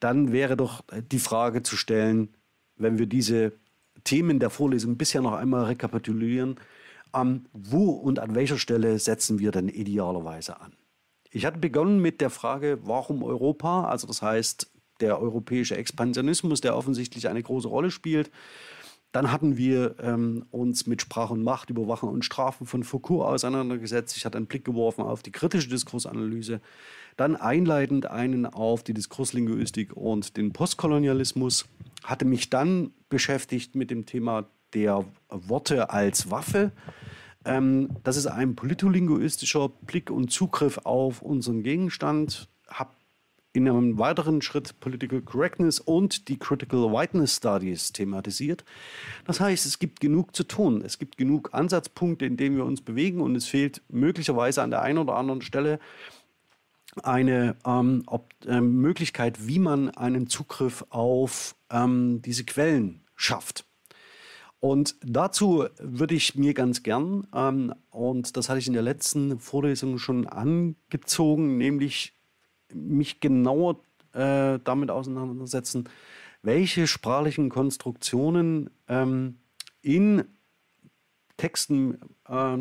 [0.00, 2.28] dann wäre doch die Frage zu stellen,
[2.76, 3.52] wenn wir diese
[4.04, 6.56] Themen der Vorlesung bisher noch einmal rekapitulieren.
[7.14, 10.74] Ähm, wo und an welcher Stelle setzen wir denn idealerweise an?
[11.30, 13.84] Ich hatte begonnen mit der Frage, warum Europa?
[13.84, 18.30] Also das heißt, der europäische Expansionismus, der offensichtlich eine große Rolle spielt.
[19.12, 24.16] Dann hatten wir ähm, uns mit Sprache und Macht, Überwachen und Strafen von Foucault auseinandergesetzt.
[24.16, 26.60] Ich hatte einen Blick geworfen auf die kritische Diskursanalyse.
[27.18, 31.66] Dann einleitend einen auf die Diskurslinguistik und den Postkolonialismus.
[32.04, 36.70] Hatte mich dann beschäftigt mit dem Thema der Worte als Waffe.
[37.44, 42.48] Ähm, das ist ein politolinguistischer Blick und Zugriff auf unseren Gegenstand.
[42.68, 42.92] Habe
[43.52, 48.64] in einem weiteren Schritt Political Correctness und die Critical Whiteness Studies thematisiert.
[49.24, 50.82] Das heißt, es gibt genug zu tun.
[50.84, 54.82] Es gibt genug Ansatzpunkte, in denen wir uns bewegen und es fehlt möglicherweise an der
[54.82, 55.80] einen oder anderen Stelle
[57.00, 63.64] eine ähm, ob, äh, Möglichkeit, wie man einen Zugriff auf ähm, diese Quellen schafft.
[64.60, 69.38] Und dazu würde ich mir ganz gern, ähm, und das hatte ich in der letzten
[69.38, 72.12] Vorlesung schon angezogen, nämlich
[72.74, 73.80] mich genauer
[74.12, 75.88] äh, damit auseinandersetzen,
[76.42, 79.38] welche sprachlichen Konstruktionen ähm,
[79.80, 80.24] in
[81.36, 82.58] Texten, äh,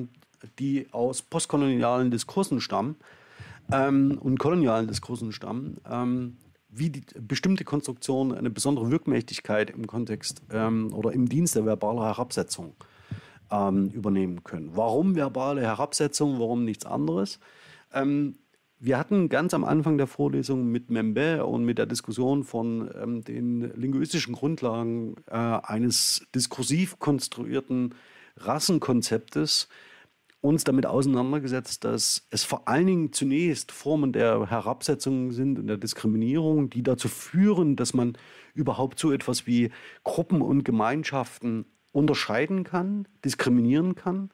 [0.59, 2.95] die aus postkolonialen Diskursen stammen
[3.71, 6.37] ähm, und kolonialen Diskursen stammen, ähm,
[6.69, 12.01] wie die bestimmte Konstruktionen eine besondere Wirkmächtigkeit im Kontext ähm, oder im Dienst der verbalen
[12.01, 12.75] Herabsetzung
[13.51, 14.71] ähm, übernehmen können.
[14.73, 17.39] Warum verbale Herabsetzung, warum nichts anderes?
[17.93, 18.35] Ähm,
[18.79, 23.23] wir hatten ganz am Anfang der Vorlesung mit Membe und mit der Diskussion von ähm,
[23.23, 27.95] den linguistischen Grundlagen äh, eines diskursiv konstruierten
[28.35, 29.67] Rassenkonzeptes
[30.41, 35.77] uns damit auseinandergesetzt, dass es vor allen Dingen zunächst Formen der Herabsetzung sind und der
[35.77, 38.17] Diskriminierung, die dazu führen, dass man
[38.53, 39.71] überhaupt so etwas wie
[40.03, 44.29] Gruppen und Gemeinschaften unterscheiden kann, diskriminieren kann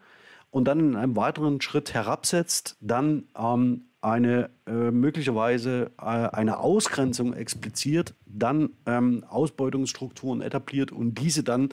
[0.51, 7.33] und dann in einem weiteren Schritt herabsetzt, dann ähm, eine äh, möglicherweise äh, eine Ausgrenzung
[7.33, 11.69] expliziert, dann ähm, Ausbeutungsstrukturen etabliert und diese dann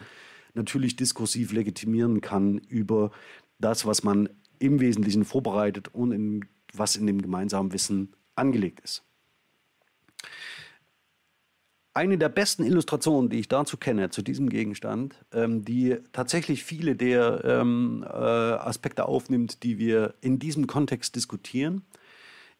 [0.54, 3.10] natürlich diskursiv legitimieren kann über
[3.60, 9.04] das, was man im Wesentlichen vorbereitet und in, was in dem gemeinsamen Wissen angelegt ist.
[11.92, 16.94] Eine der besten Illustrationen, die ich dazu kenne, zu diesem Gegenstand, ähm, die tatsächlich viele
[16.94, 21.82] der ähm, äh, Aspekte aufnimmt, die wir in diesem Kontext diskutieren,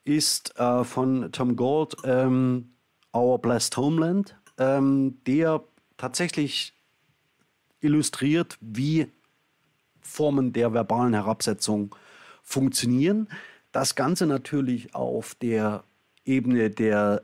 [0.05, 2.73] ist äh, von Tom Gold ähm,
[3.15, 5.63] Our Blessed Homeland, ähm, der
[5.97, 6.75] tatsächlich
[7.81, 9.07] illustriert, wie
[10.01, 11.95] Formen der verbalen Herabsetzung
[12.43, 13.29] funktionieren.
[13.73, 15.85] Das Ganze natürlich auf der
[16.25, 17.23] Ebene der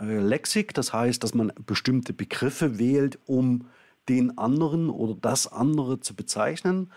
[0.00, 3.68] äh, äh Lexik, das heißt, dass man bestimmte Begriffe wählt, um
[4.08, 6.92] den anderen oder das andere zu bezeichnen.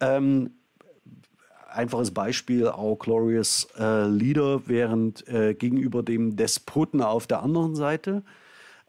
[0.00, 0.50] Ähm,
[1.68, 8.22] einfaches Beispiel, Our Glorious äh, Leader, während äh, gegenüber dem Despoten auf der anderen Seite.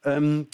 [0.04, 0.48] Ähm,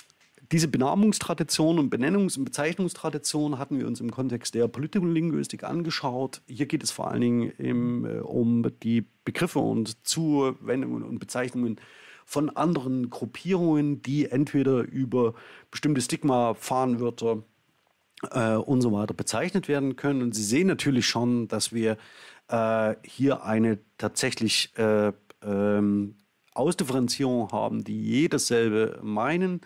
[0.51, 6.41] diese Benamungstradition und Benennungs- und Bezeichnungstradition hatten wir uns im Kontext der Politiklinguistik angeschaut.
[6.47, 11.79] Hier geht es vor allen Dingen im, äh, um die Begriffe und Zuwendungen und Bezeichnungen
[12.25, 15.33] von anderen Gruppierungen, die entweder über
[15.69, 17.43] bestimmte Stigma-Fahnenwörter
[18.31, 20.21] äh, und so weiter bezeichnet werden können.
[20.21, 21.97] Und Sie sehen natürlich schon, dass wir
[22.49, 26.15] äh, hier eine tatsächlich äh, ähm,
[26.53, 29.61] Ausdifferenzierung haben, die jedes selbe meinen.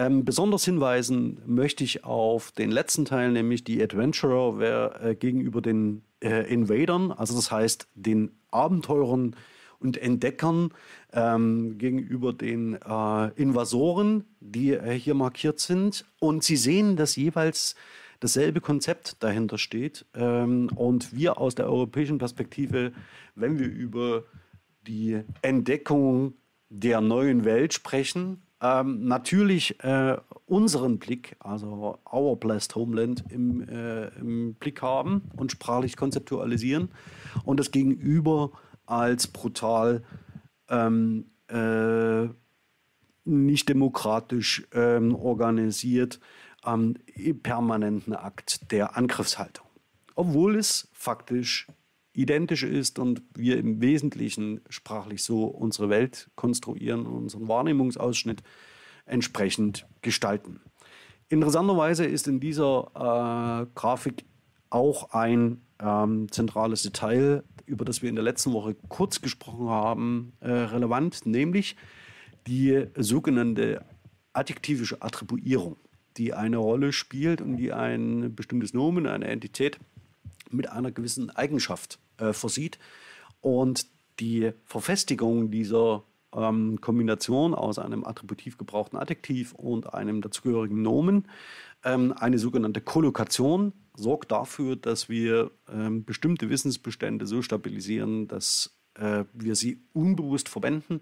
[0.00, 5.60] Ähm, besonders hinweisen möchte ich auf den letzten Teil, nämlich die Adventurer wer, äh, gegenüber
[5.60, 9.36] den äh, Invadern, also das heißt den Abenteurern
[9.78, 10.70] und Entdeckern
[11.12, 16.06] ähm, gegenüber den äh, Invasoren, die äh, hier markiert sind.
[16.18, 17.74] Und Sie sehen, dass jeweils
[18.20, 20.06] dasselbe Konzept dahinter steht.
[20.14, 22.92] Ähm, und wir aus der europäischen Perspektive,
[23.34, 24.24] wenn wir über
[24.86, 26.32] die Entdeckung
[26.70, 34.08] der neuen Welt sprechen, ähm, natürlich äh, unseren Blick, also Our Blessed Homeland, im, äh,
[34.18, 36.90] im, Blick haben und sprachlich konzeptualisieren
[37.44, 38.50] und das Gegenüber
[38.86, 40.02] als brutal
[40.68, 42.28] ähm, äh,
[43.24, 46.20] nicht demokratisch ähm, organisiert,
[47.42, 49.66] permanenten Akt der Angriffshaltung.
[50.14, 51.66] Obwohl es faktisch
[52.20, 58.42] identisch ist und wir im Wesentlichen sprachlich so unsere Welt konstruieren und unseren Wahrnehmungsausschnitt
[59.06, 60.60] entsprechend gestalten.
[61.28, 64.24] Interessanterweise ist in dieser äh, Grafik
[64.68, 70.32] auch ein ähm, zentrales Detail, über das wir in der letzten Woche kurz gesprochen haben,
[70.40, 71.76] äh, relevant, nämlich
[72.46, 73.84] die sogenannte
[74.32, 75.76] adjektivische Attribuierung,
[76.16, 79.78] die eine Rolle spielt und die ein bestimmtes Nomen, eine Entität
[80.50, 82.78] mit einer gewissen Eigenschaft äh, versieht.
[83.40, 83.86] Und
[84.20, 86.04] die Verfestigung dieser
[86.34, 91.26] ähm, Kombination aus einem attributiv gebrauchten Adjektiv und einem dazugehörigen Nomen,
[91.84, 99.24] ähm, eine sogenannte Kollokation, sorgt dafür, dass wir ähm, bestimmte Wissensbestände so stabilisieren, dass äh,
[99.32, 101.00] wir sie unbewusst verwenden,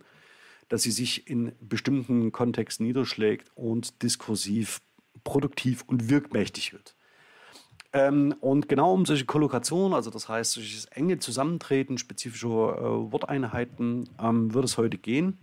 [0.68, 4.80] dass sie sich in bestimmten Kontexten niederschlägt und diskursiv
[5.24, 6.94] produktiv und wirkmächtig wird.
[7.92, 14.08] Ähm, und genau um solche Kollokationen, also das heißt, solches enge Zusammentreten spezifischer äh, Worteinheiten,
[14.20, 15.38] ähm, wird es heute gehen.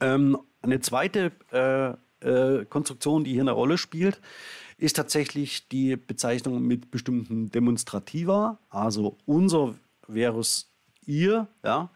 [0.00, 1.94] Ähm, eine zweite äh,
[2.26, 4.20] äh, Konstruktion, die hier eine Rolle spielt,
[4.76, 9.74] ist tatsächlich die Bezeichnung mit bestimmten Demonstrativa, also unser
[10.06, 10.70] versus
[11.06, 11.90] ihr, ja,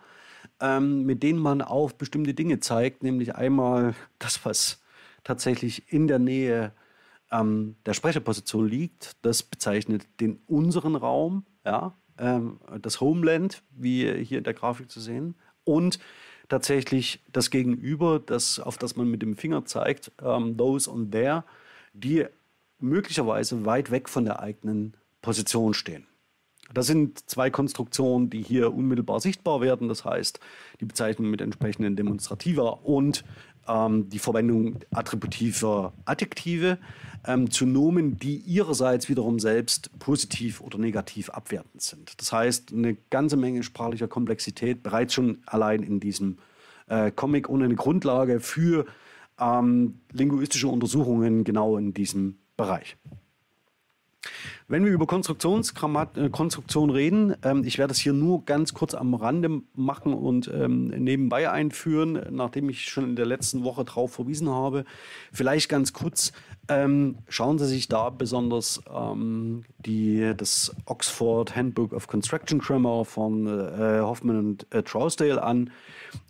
[0.61, 4.83] ähm, mit denen man auf bestimmte Dinge zeigt, nämlich einmal das, was
[5.25, 6.73] tatsächlich in der Nähe
[7.33, 9.17] ähm, der Sprecherposition liegt.
[9.23, 15.01] Das bezeichnet den unseren Raum, ja, ähm, das Homeland, wie hier in der Grafik zu
[15.01, 15.99] sehen, und
[16.49, 21.45] tatsächlich das Gegenüber, das, auf das man mit dem Finger zeigt, ähm, those und there,
[21.95, 22.27] die
[22.79, 26.07] möglicherweise weit weg von der eigenen Position stehen.
[26.75, 29.89] Das sind zwei Konstruktionen, die hier unmittelbar sichtbar werden.
[29.89, 30.41] Das heißt,
[30.81, 33.25] die Bezeichnung mit entsprechenden Demonstrativer und
[33.69, 36.79] ähm, die Verwendung attributiver Adjektive
[37.27, 42.21] ähm, zu Nomen, die ihrerseits wiederum selbst positiv oder negativ abwertend sind.
[42.21, 46.39] Das heißt, eine ganze Menge sprachlicher Komplexität bereits schon allein in diesem
[46.89, 48.87] äh, Comic und eine Grundlage für
[49.39, 52.97] ähm, linguistische Untersuchungen genau in diesem Bereich.
[54.73, 59.13] Wenn wir über äh, Konstruktion reden, ähm, ich werde es hier nur ganz kurz am
[59.13, 64.49] Rande machen und ähm, nebenbei einführen, nachdem ich schon in der letzten Woche darauf verwiesen
[64.49, 64.87] habe.
[65.31, 66.33] Vielleicht ganz kurz,
[66.69, 73.47] ähm, schauen Sie sich da besonders ähm, die, das Oxford Handbook of Construction Grammar von
[73.47, 75.71] äh, Hoffman und äh, Trousdale an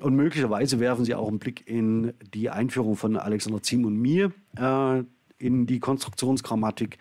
[0.01, 4.33] und möglicherweise werfen Sie auch einen Blick in die Einführung von Alexander Ziem und mir
[4.57, 5.05] äh,
[5.43, 6.99] in die Konstruktionsgrammatik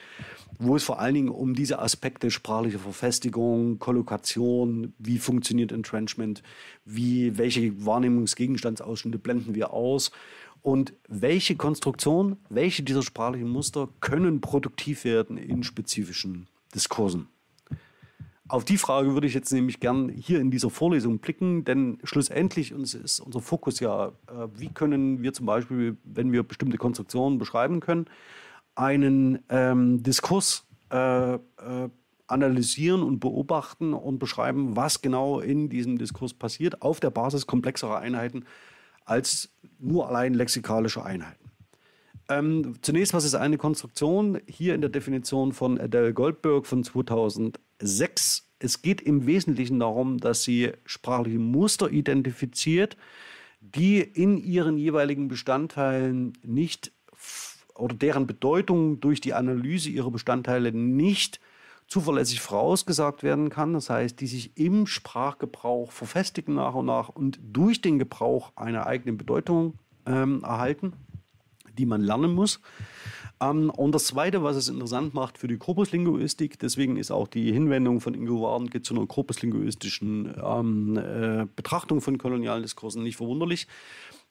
[0.62, 6.44] wo es vor allen Dingen um diese Aspekte sprachliche Verfestigung, Kollokation, wie funktioniert Entrenchment,
[6.86, 10.12] wie, welche Wahrnehmungsgegenstandsausschnitte blenden wir aus
[10.62, 17.28] und welche Konstruktion, welche dieser sprachlichen Muster können produktiv werden in spezifischen Diskursen.
[18.52, 22.74] Auf die Frage würde ich jetzt nämlich gern hier in dieser Vorlesung blicken, denn schlussendlich
[22.74, 27.80] ist unser Fokus ja, äh, wie können wir zum Beispiel, wenn wir bestimmte Konstruktionen beschreiben
[27.80, 28.08] können,
[28.76, 31.40] einen ähm, Diskurs äh, äh,
[32.28, 38.00] analysieren und beobachten und beschreiben, was genau in diesem Diskurs passiert, auf der Basis komplexerer
[38.00, 38.44] Einheiten
[39.06, 39.50] als
[39.80, 41.42] nur allein lexikalische Einheiten.
[42.28, 44.40] Ähm, zunächst, was ist eine Konstruktion?
[44.46, 46.84] Hier in der Definition von Adele Goldberg von
[47.82, 48.48] 2006.
[48.60, 52.96] Es geht im Wesentlichen darum, dass sie sprachliche Muster identifiziert,
[53.60, 56.92] die in ihren jeweiligen Bestandteilen nicht
[57.76, 61.40] oder deren Bedeutung durch die Analyse ihrer Bestandteile nicht
[61.88, 63.74] zuverlässig vorausgesagt werden kann.
[63.74, 68.86] Das heißt, die sich im Sprachgebrauch verfestigen nach und nach und durch den Gebrauch eine
[68.86, 69.74] eigene Bedeutung
[70.06, 70.94] ähm, erhalten,
[71.78, 72.62] die man lernen muss.
[73.42, 77.52] Ähm, und das Zweite, was es interessant macht für die Korpuslinguistik, deswegen ist auch die
[77.52, 83.68] Hinwendung von Ingo Warnke zu einer korpuslinguistischen ähm, äh, Betrachtung von kolonialen Diskursen nicht verwunderlich,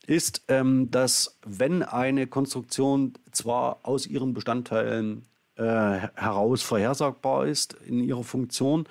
[0.06, 8.02] ist, ähm, dass wenn eine Konstruktion zwar aus ihren Bestandteilen äh, heraus vorhersagbar ist in
[8.02, 8.88] ihrer Funktion,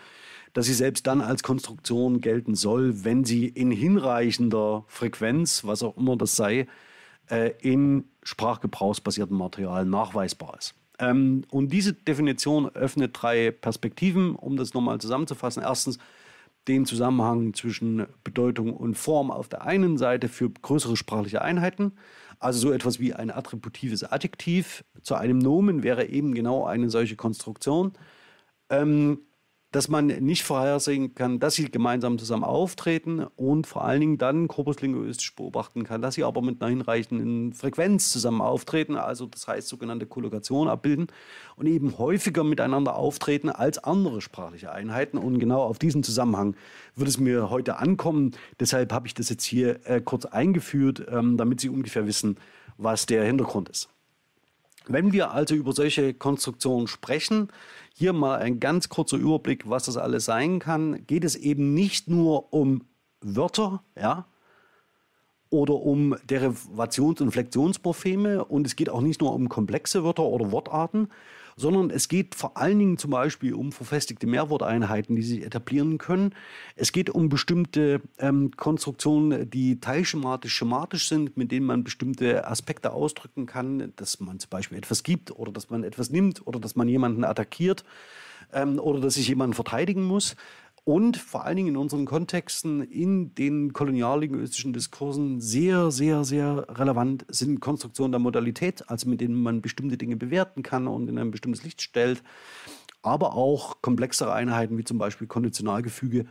[0.53, 5.95] dass sie selbst dann als Konstruktion gelten soll, wenn sie in hinreichender Frequenz, was auch
[5.97, 6.67] immer das sei,
[7.29, 10.75] äh, in sprachgebrauchsbasiertem Material nachweisbar ist.
[10.99, 15.63] Ähm, und diese Definition öffnet drei Perspektiven, um das nochmal zusammenzufassen.
[15.63, 15.97] Erstens
[16.67, 21.93] den Zusammenhang zwischen Bedeutung und Form auf der einen Seite für größere sprachliche Einheiten
[22.39, 27.17] also so etwas wie ein attributives Adjektiv zu einem Nomen wäre eben genau eine solche
[27.17, 27.91] Konstruktion.
[28.69, 29.19] Ähm,
[29.71, 34.47] dass man nicht vorhersehen kann, dass sie gemeinsam zusammen auftreten und vor allen Dingen dann
[34.47, 39.67] korpuslinguistisch beobachten kann, dass sie aber mit einer hinreichenden Frequenz zusammen auftreten, also das heißt
[39.67, 41.07] sogenannte Kollokation abbilden
[41.55, 45.19] und eben häufiger miteinander auftreten als andere sprachliche Einheiten.
[45.19, 46.55] Und genau auf diesen Zusammenhang
[46.95, 48.31] wird es mir heute ankommen.
[48.59, 52.37] Deshalb habe ich das jetzt hier äh, kurz eingeführt, ähm, damit Sie ungefähr wissen,
[52.77, 53.89] was der Hintergrund ist.
[54.87, 57.49] Wenn wir also über solche Konstruktionen sprechen,
[57.99, 61.05] hier mal ein ganz kurzer Überblick, was das alles sein kann.
[61.05, 62.85] Geht es eben nicht nur um
[63.19, 64.25] Wörter, ja,
[65.49, 70.49] oder um Derivations- und Flexionsmorpheme und es geht auch nicht nur um komplexe Wörter oder
[70.53, 71.09] Wortarten,
[71.59, 76.33] sondern es geht vor allen Dingen zum Beispiel um verfestigte Mehrworteinheiten, die sich etablieren können.
[76.75, 82.93] Es geht um bestimmte ähm, Konstruktionen, die teilschematisch schematisch sind, mit denen man bestimmte Aspekte
[82.93, 86.75] ausdrücken kann, dass man zum Beispiel etwas gibt oder dass man etwas nimmt oder dass
[86.77, 87.83] man jemanden attackiert
[88.53, 90.35] ähm, oder dass sich jemand verteidigen muss.
[90.89, 97.27] Und vor allen Dingen in unseren Kontexten, in den koloniallinguistischen Diskursen sehr, sehr, sehr relevant
[97.27, 101.29] sind Konstruktionen der Modalität, also mit denen man bestimmte Dinge bewerten kann und in ein
[101.29, 102.23] bestimmtes Licht stellt,
[103.03, 106.25] aber auch komplexere Einheiten wie zum Beispiel Konditionalgefüge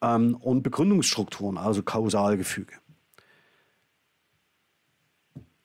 [0.00, 2.74] ähm, und Begründungsstrukturen, also Kausalgefüge.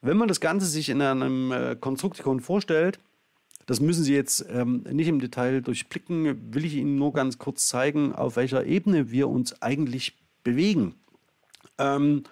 [0.02, 3.00] Wenn man das Ganze sich in einem äh, Konstruktikon vorstellt,
[3.68, 7.68] das müssen Sie jetzt ähm, nicht im Detail durchblicken, will ich Ihnen nur ganz kurz
[7.68, 10.96] zeigen, auf welcher Ebene wir uns eigentlich bewegen.
[11.78, 12.24] Ähm,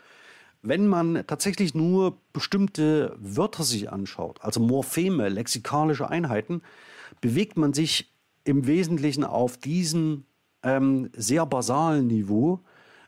[0.62, 6.62] wenn man tatsächlich nur bestimmte Wörter sich anschaut, also Morpheme, lexikalische Einheiten,
[7.22, 8.12] bewegt man sich
[8.46, 10.24] im Wesentlichen auf diesem
[10.64, 12.62] ähm, sehr basalen Niveau,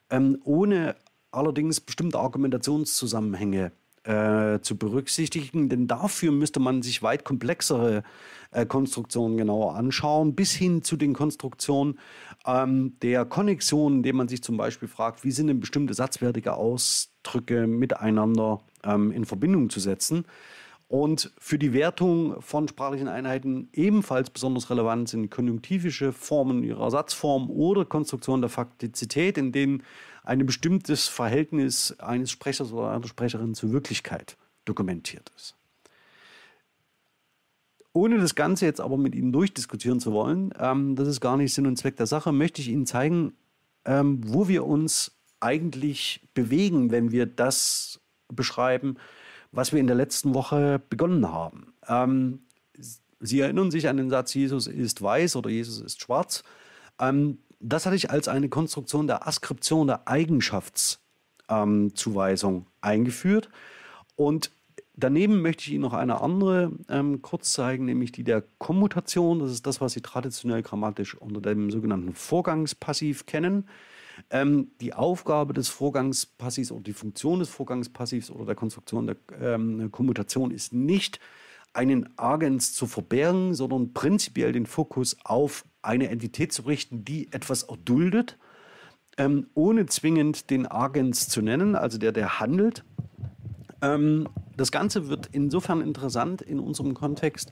[0.10, 0.98] ähm, ohne
[1.32, 3.72] allerdings bestimmte Argumentationszusammenhänge
[4.08, 8.04] äh, zu berücksichtigen, denn dafür müsste man sich weit komplexere
[8.52, 12.00] äh, Konstruktionen genauer anschauen, bis hin zu den Konstruktionen
[12.46, 17.68] ähm, der Konnexionen, indem man sich zum Beispiel fragt, wie sind denn bestimmte satzwertige Ausdrücke
[17.68, 20.24] miteinander ähm, in Verbindung zu setzen.
[20.90, 27.50] Und für die Wertung von sprachlichen Einheiten ebenfalls besonders relevant sind konjunktivische Formen ihrer Satzform
[27.50, 29.84] oder Konstruktion der Faktizität, in denen
[30.28, 35.56] ein bestimmtes Verhältnis eines Sprechers oder einer Sprecherin zur Wirklichkeit dokumentiert ist.
[37.94, 41.54] Ohne das Ganze jetzt aber mit Ihnen durchdiskutieren zu wollen, ähm, das ist gar nicht
[41.54, 43.34] Sinn und Zweck der Sache, möchte ich Ihnen zeigen,
[43.86, 48.98] ähm, wo wir uns eigentlich bewegen, wenn wir das beschreiben,
[49.54, 51.74] was wir in der letzten Woche begonnen haben.
[51.88, 52.42] Ähm,
[53.20, 56.44] Sie erinnern sich an den Satz, Jesus ist weiß oder Jesus ist schwarz.
[57.00, 63.50] Ähm, das hatte ich als eine Konstruktion der Askription der Eigenschaftszuweisung ähm, eingeführt.
[64.16, 64.52] Und
[64.96, 69.40] daneben möchte ich Ihnen noch eine andere ähm, kurz zeigen, nämlich die der Kommutation.
[69.40, 73.68] Das ist das, was Sie traditionell grammatisch unter dem sogenannten Vorgangspassiv kennen.
[74.30, 79.92] Ähm, die Aufgabe des Vorgangspassivs oder die Funktion des Vorgangspassivs oder der Konstruktion der ähm,
[79.92, 81.20] Kommutation ist nicht,
[81.74, 87.64] einen Agens zu verbergen, sondern prinzipiell den Fokus auf eine Entität zu richten, die etwas
[87.64, 88.38] erduldet,
[89.18, 92.84] ähm, ohne zwingend den Agens zu nennen, also der, der handelt.
[93.82, 97.52] Ähm, das Ganze wird insofern interessant in unserem Kontext,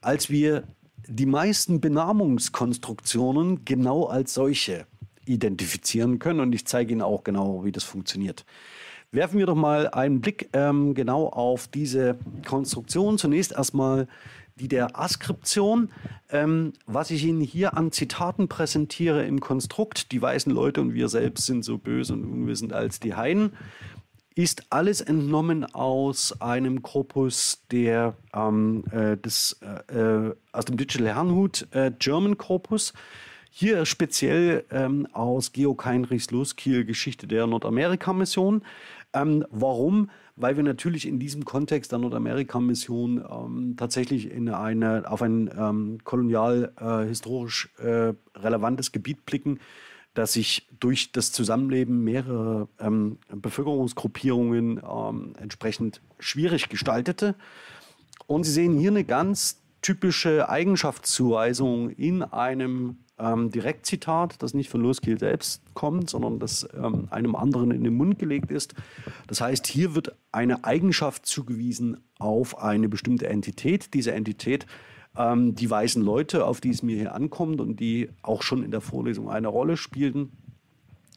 [0.00, 0.64] als wir
[1.06, 4.86] die meisten Benamungskonstruktionen genau als solche
[5.26, 6.40] identifizieren können.
[6.40, 8.44] Und ich zeige Ihnen auch genau, wie das funktioniert.
[9.10, 13.16] Werfen wir doch mal einen Blick ähm, genau auf diese Konstruktion.
[13.18, 14.08] Zunächst erstmal
[14.56, 15.90] die der Askription.
[16.30, 21.08] Ähm, was ich Ihnen hier an Zitaten präsentiere im Konstrukt, die weißen Leute und wir
[21.08, 23.52] selbst sind so böse und unwissend als die Heiden.
[24.36, 31.08] ist alles entnommen aus einem Korpus der, ähm, äh, des, äh, äh aus dem Digital
[31.08, 32.92] Herrnhut äh, German Korpus.
[33.50, 38.62] Hier speziell ähm, aus Georg Heinrichs Loskiel Geschichte der Nordamerika-Mission.
[39.12, 40.10] Ähm, warum?
[40.36, 45.98] Weil wir natürlich in diesem Kontext der Nordamerika-Mission ähm, tatsächlich in eine, auf ein ähm,
[46.02, 49.60] kolonial äh, historisch äh, relevantes Gebiet blicken,
[50.14, 57.36] das sich durch das Zusammenleben mehrerer ähm, Bevölkerungsgruppierungen ähm, entsprechend schwierig gestaltete.
[58.26, 64.80] Und Sie sehen hier eine ganz typische Eigenschaftszuweisung in einem ähm, Direktzitat, das nicht von
[64.80, 68.74] Loskiel selbst kommt, sondern das ähm, einem anderen in den Mund gelegt ist.
[69.26, 73.94] Das heißt, hier wird eine Eigenschaft zugewiesen auf eine bestimmte Entität.
[73.94, 74.66] Diese Entität,
[75.16, 78.70] ähm, die weißen Leute, auf die es mir hier ankommt und die auch schon in
[78.70, 80.32] der Vorlesung eine Rolle spielten,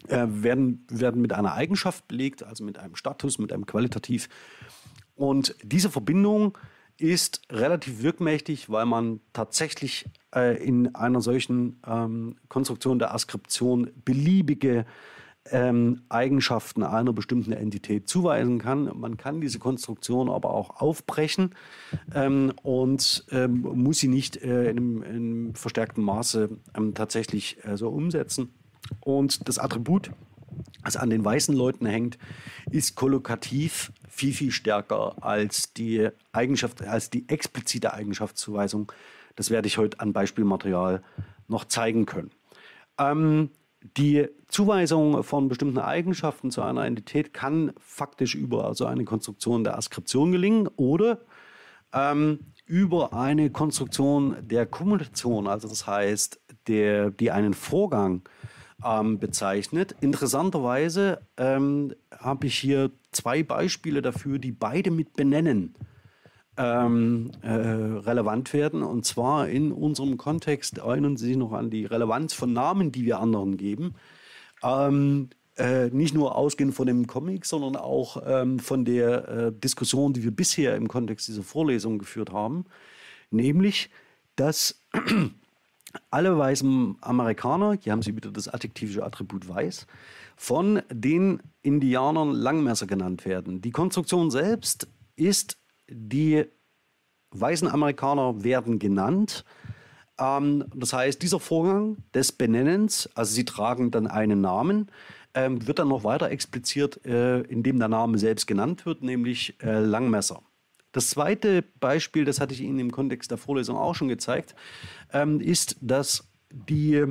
[0.07, 4.29] äh, werden, werden mit einer Eigenschaft belegt, also mit einem Status, mit einem Qualitativ.
[5.15, 6.57] Und diese Verbindung
[6.99, 14.85] ist relativ wirkmächtig, weil man tatsächlich äh, in einer solchen ähm, Konstruktion der Askription beliebige
[15.51, 18.91] ähm, Eigenschaften einer bestimmten Entität zuweisen kann.
[18.95, 21.55] Man kann diese Konstruktion aber auch aufbrechen
[22.13, 27.63] ähm, und ähm, muss sie nicht äh, in, einem, in, einem, verstärkten Maße ähm, tatsächlich
[27.63, 28.53] äh, so umsetzen.
[28.99, 30.11] Und das Attribut,
[30.83, 32.17] das an den weißen Leuten hängt,
[32.71, 38.91] ist kollokativ viel, viel stärker als die Eigenschaft, als die explizite Eigenschaftszuweisung.
[39.35, 41.03] Das werde ich heute an Beispielmaterial
[41.47, 42.31] noch zeigen können.
[42.97, 43.51] Ähm,
[43.95, 49.77] die Zuweisung von bestimmten Eigenschaften zu einer Entität kann faktisch über also eine Konstruktion der
[49.77, 51.19] Askription gelingen oder
[51.93, 58.23] ähm, über eine Konstruktion der Kumulation, also das heißt, der, die einen Vorgang
[58.83, 59.95] ähm, bezeichnet.
[60.01, 65.75] Interessanterweise ähm, habe ich hier zwei Beispiele dafür, die beide mit Benennen
[66.57, 68.83] ähm, äh, relevant werden.
[68.83, 73.05] Und zwar in unserem Kontext erinnern Sie sich noch an die Relevanz von Namen, die
[73.05, 73.95] wir anderen geben.
[74.63, 80.13] Ähm, äh, nicht nur ausgehend von dem Comic, sondern auch ähm, von der äh, Diskussion,
[80.13, 82.65] die wir bisher im Kontext dieser Vorlesung geführt haben.
[83.31, 83.89] Nämlich,
[84.35, 84.83] dass
[86.09, 89.87] alle weißen Amerikaner, hier haben Sie wieder das adjektivische Attribut weiß,
[90.35, 93.61] von den Indianern Langmesser genannt werden.
[93.61, 95.57] Die Konstruktion selbst ist,
[95.89, 96.45] die
[97.31, 99.43] weißen Amerikaner werden genannt.
[100.19, 104.91] Ähm, das heißt, dieser Vorgang des Benennens, also sie tragen dann einen Namen,
[105.33, 109.79] ähm, wird dann noch weiter expliziert, äh, indem der Name selbst genannt wird, nämlich äh,
[109.79, 110.41] Langmesser.
[110.91, 114.55] Das zweite Beispiel, das hatte ich Ihnen im Kontext der Vorlesung auch schon gezeigt,
[115.13, 117.03] ähm, ist, dass die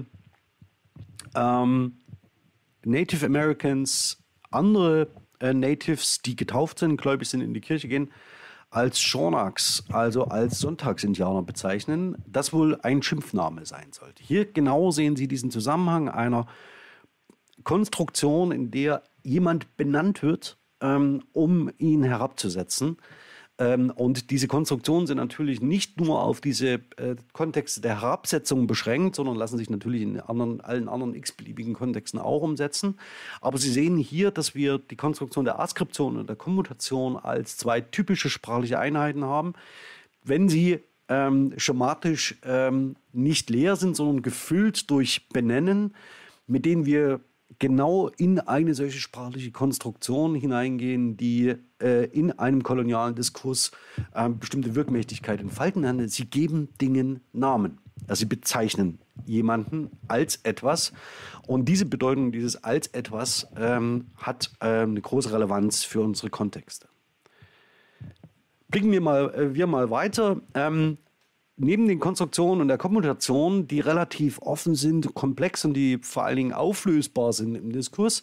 [1.34, 1.98] ähm,
[2.84, 4.18] Native Americans
[4.50, 5.08] andere
[5.40, 8.10] äh, Natives, die getauft sind, gläubig sind, in die Kirche gehen,
[8.70, 14.22] als Shornaks, also als Sonntagsindianer bezeichnen, das wohl ein Schimpfname sein sollte.
[14.22, 16.46] Hier genau sehen Sie diesen Zusammenhang einer
[17.64, 22.98] Konstruktion, in der jemand benannt wird, ähm, um ihn herabzusetzen.
[23.58, 29.16] Ähm, und diese Konstruktionen sind natürlich nicht nur auf diese äh, Kontexte der Herabsetzung beschränkt,
[29.16, 32.98] sondern lassen sich natürlich in anderen, allen anderen x-beliebigen Kontexten auch umsetzen.
[33.40, 37.80] Aber Sie sehen hier, dass wir die Konstruktion der Askription und der Kommutation als zwei
[37.80, 39.54] typische sprachliche Einheiten haben.
[40.22, 45.94] Wenn sie ähm, schematisch ähm, nicht leer sind, sondern gefüllt durch Benennen,
[46.46, 47.20] mit denen wir
[47.58, 53.70] genau in eine solche sprachliche Konstruktion hineingehen, die äh, in einem kolonialen Diskurs
[54.14, 56.06] äh, bestimmte Wirkmächtigkeit entfalten kann.
[56.08, 57.78] Sie geben Dingen Namen.
[58.08, 60.92] Also sie bezeichnen jemanden als etwas.
[61.46, 66.88] Und diese Bedeutung dieses als etwas ähm, hat äh, eine große Relevanz für unsere Kontexte.
[68.68, 70.40] Blicken wir mal, äh, wir mal weiter.
[70.54, 70.98] Ähm,
[71.56, 76.36] neben den Konstruktionen und der Kommunikation, die relativ offen sind, komplex und die vor allen
[76.36, 78.22] Dingen auflösbar sind im Diskurs,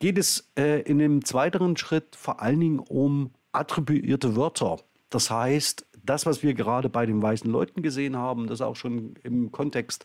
[0.00, 4.78] geht es äh, in dem zweiten Schritt vor allen Dingen um attribuierte Wörter.
[5.10, 9.14] Das heißt, das, was wir gerade bei den weißen Leuten gesehen haben, das auch schon
[9.22, 10.04] im Kontext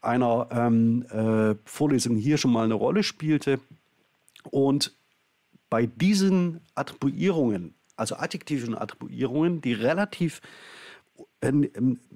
[0.00, 3.60] einer ähm, äh, Vorlesung hier schon mal eine Rolle spielte.
[4.50, 4.94] Und
[5.70, 10.40] bei diesen Attribuierungen, also adjektiven Attribuierungen, die relativ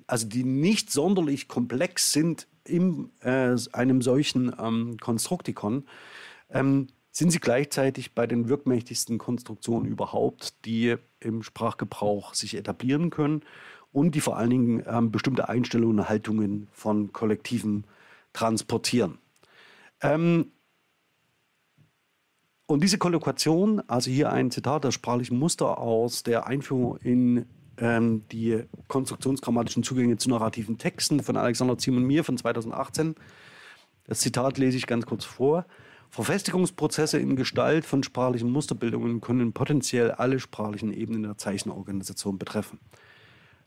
[0.06, 5.84] also die nicht sonderlich komplex sind in äh, einem solchen ähm, Konstruktikon,
[6.50, 13.42] ähm, sind sie gleichzeitig bei den wirkmächtigsten Konstruktionen überhaupt, die im Sprachgebrauch sich etablieren können
[13.92, 17.84] und die vor allen Dingen ähm, bestimmte Einstellungen und Haltungen von Kollektiven
[18.32, 19.18] transportieren.
[20.00, 20.52] Ähm,
[22.66, 27.46] und diese Kollokation, also hier ein Zitat der sprachlichen Muster aus der Einführung in
[27.80, 33.14] ähm, die konstruktionsgrammatischen Zugänge zu narrativen Texten von Alexander Ziem und mir von 2018.
[34.04, 35.66] Das Zitat lese ich ganz kurz vor.
[36.10, 42.78] Verfestigungsprozesse in Gestalt von sprachlichen Musterbildungen können potenziell alle sprachlichen Ebenen der Zeichenorganisation betreffen.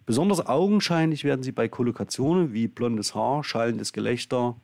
[0.05, 4.55] Besonders augenscheinlich werden sie bei Kollokationen wie blondes Haar, schallendes Gelächter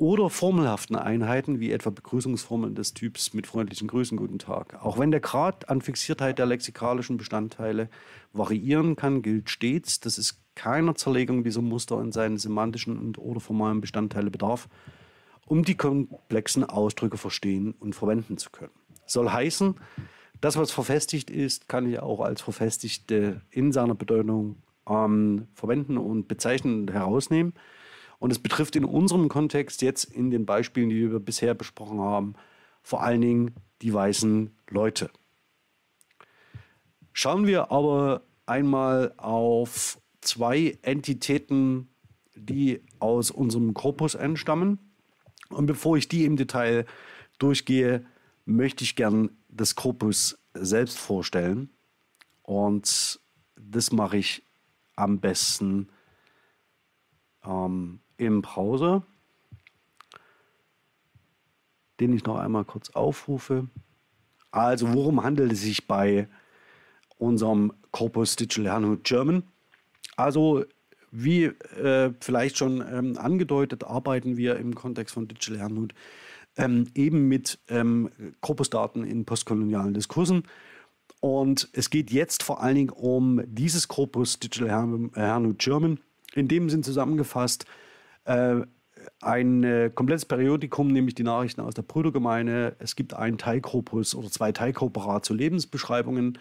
[0.00, 4.82] oder formelhaften Einheiten wie etwa Begrüßungsformeln des Typs mit freundlichen Grüßen, guten Tag.
[4.82, 7.90] Auch wenn der Grad an Fixiertheit der lexikalischen Bestandteile
[8.32, 13.40] variieren kann, gilt stets, dass es keiner Zerlegung dieser Muster in seinen semantischen und oder
[13.40, 14.70] formalen Bestandteile bedarf,
[15.46, 18.72] um die komplexen Ausdrücke verstehen und verwenden zu können.
[19.04, 19.74] Soll heißen,
[20.40, 24.56] das, was verfestigt ist, kann ich auch als verfestigte in seiner Bedeutung
[24.88, 27.52] ähm, verwenden und bezeichnen und herausnehmen.
[28.20, 32.34] Und es betrifft in unserem Kontext jetzt in den Beispielen, die wir bisher besprochen haben,
[32.82, 35.10] vor allen Dingen die weißen Leute.
[37.12, 41.88] Schauen wir aber einmal auf zwei Entitäten,
[42.34, 44.78] die aus unserem Korpus entstammen.
[45.48, 46.84] Und bevor ich die im Detail
[47.38, 48.06] durchgehe,
[48.44, 51.70] möchte ich gern das Korpus selbst vorstellen.
[52.42, 53.18] Und
[53.56, 54.44] das mache ich
[54.94, 55.88] am besten
[57.44, 59.02] ähm, im Browser,
[61.98, 63.68] den ich noch einmal kurz aufrufe.
[64.50, 66.28] Also worum handelt es sich bei
[67.18, 69.44] unserem Corpus Digital Herrnhut German?
[70.16, 70.64] Also
[71.10, 75.94] wie äh, vielleicht schon ähm, angedeutet, arbeiten wir im Kontext von Digital Herrnhut
[76.56, 78.10] ähm, eben mit ähm,
[78.40, 80.44] Korpusdaten in postkolonialen Diskursen.
[81.20, 86.00] Und es geht jetzt vor allen Dingen um dieses Korpus Digital Herrnhut German.
[86.34, 87.66] In dem sind zusammengefasst
[88.30, 88.66] äh,
[89.20, 92.76] ein äh, komplettes Periodikum, nämlich die Nachrichten aus der Brüdergemeinde.
[92.78, 96.38] Es gibt ein Teilkorpus oder zwei Teilkorporate zu Lebensbeschreibungen.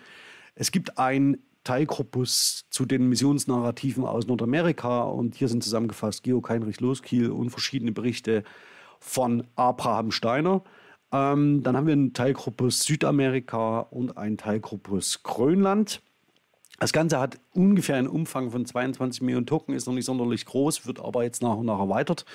[0.55, 6.79] Es gibt ein Teilkorpus zu den Missionsnarrativen aus Nordamerika und hier sind zusammengefasst Georg Heinrich
[6.79, 8.43] Loskiel und verschiedene Berichte
[8.99, 10.63] von Abraham Steiner.
[11.11, 16.01] Ähm, dann haben wir einen Teilkorpus Südamerika und einen Teilkorpus Grönland.
[16.79, 20.87] Das Ganze hat ungefähr einen Umfang von 22 Millionen Token, ist noch nicht sonderlich groß,
[20.87, 22.25] wird aber jetzt nach und nach erweitert.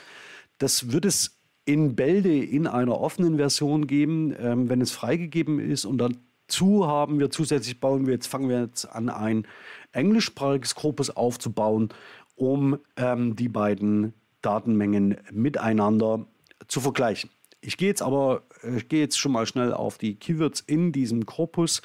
[0.59, 5.86] Das wird es in Bälde in einer offenen Version geben, ähm, wenn es freigegeben ist.
[5.86, 9.47] Und dazu haben wir zusätzlich bauen wir jetzt, fangen wir jetzt an, ein
[9.92, 11.88] englischsprachiges Korpus aufzubauen,
[12.36, 16.26] um ähm, die beiden Datenmengen miteinander
[16.68, 17.30] zu vergleichen.
[17.62, 20.92] Ich gehe jetzt aber, äh, ich gehe jetzt schon mal schnell auf die Keywords in
[20.92, 21.80] diesem Korpus,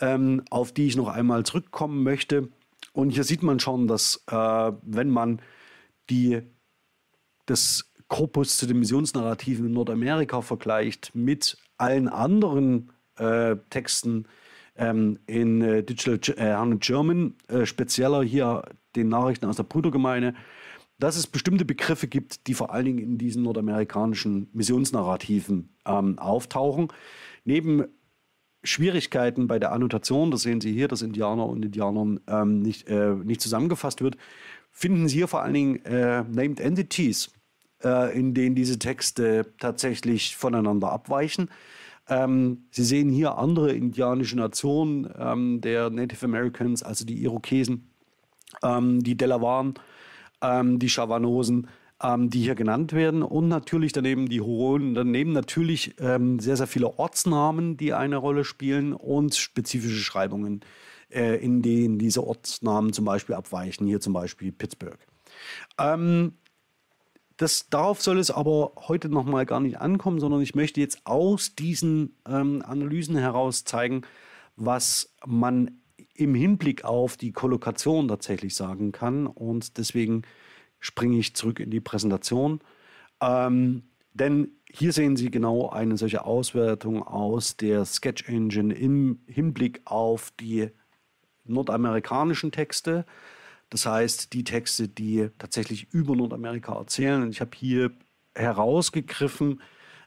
[0.00, 2.48] ähm, auf die ich noch einmal zurückkommen möchte.
[2.92, 5.40] Und hier sieht man schon, dass äh, wenn man
[6.10, 6.42] die,
[7.46, 14.26] das Korpus zu den Missionsnarrativen in Nordamerika vergleicht mit allen anderen äh, Texten
[14.76, 18.64] ähm, in äh, Digital äh, German, äh, spezieller hier
[18.96, 20.34] den Nachrichten aus der Brudergemeinde,
[20.98, 26.88] dass es bestimmte Begriffe gibt, die vor allen Dingen in diesen nordamerikanischen Missionsnarrativen ähm, auftauchen.
[27.44, 27.86] Neben
[28.64, 33.14] Schwierigkeiten bei der Annotation, das sehen Sie hier, dass Indianer und Indianern ähm, nicht, äh,
[33.14, 34.16] nicht zusammengefasst wird,
[34.70, 37.32] finden Sie hier vor allen Dingen äh, Named Entities,
[37.82, 41.50] äh, in denen diese Texte tatsächlich voneinander abweichen.
[42.08, 47.90] Ähm, Sie sehen hier andere indianische Nationen ähm, der Native Americans, also die Irokesen,
[48.62, 49.74] ähm, die Delawaren
[50.42, 51.68] ähm, die Schavanosen,
[52.02, 56.66] ähm, die hier genannt werden und natürlich daneben die Huronen, daneben natürlich ähm, sehr, sehr
[56.66, 60.60] viele Ortsnamen, die eine Rolle spielen und spezifische Schreibungen,
[61.10, 64.98] äh, in denen diese Ortsnamen zum Beispiel abweichen, hier zum Beispiel Pittsburgh.
[65.78, 66.34] Ähm,
[67.36, 71.54] das, darauf soll es aber heute nochmal gar nicht ankommen, sondern ich möchte jetzt aus
[71.54, 74.02] diesen ähm, Analysen heraus zeigen,
[74.56, 75.80] was man
[76.14, 79.26] im Hinblick auf die Kollokation tatsächlich sagen kann.
[79.26, 80.22] Und deswegen
[80.82, 82.60] springe ich zurück in die Präsentation.
[83.20, 89.80] Ähm, denn hier sehen Sie genau eine solche Auswertung aus der Sketch Engine im Hinblick
[89.86, 90.68] auf die
[91.44, 93.06] nordamerikanischen Texte.
[93.70, 97.22] Das heißt, die Texte, die tatsächlich über Nordamerika erzählen.
[97.22, 97.92] Und ich habe hier
[98.34, 99.62] herausgegriffen,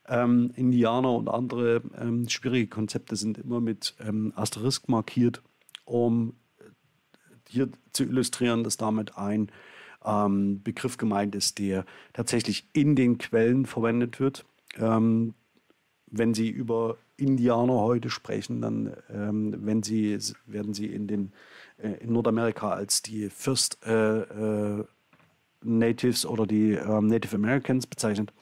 [0.08, 5.42] ähm, Indianer und andere ähm, schwierige Konzepte sind immer mit ähm, Asterisk markiert
[5.86, 6.34] um
[7.48, 9.52] hier zu illustrieren, dass damit ein
[10.06, 14.46] ähm, Begriff gemeint ist, der tatsächlich in den Quellen verwendet wird.
[14.78, 15.34] Ähm,
[16.08, 21.34] wenn Sie über Indianer heute sprechen, dann ähm, wenn Sie, werden Sie in, den,
[21.78, 24.86] äh, in Nordamerika als die First äh, äh,
[25.64, 28.34] Natives oder die ähm, Native Americans bezeichnet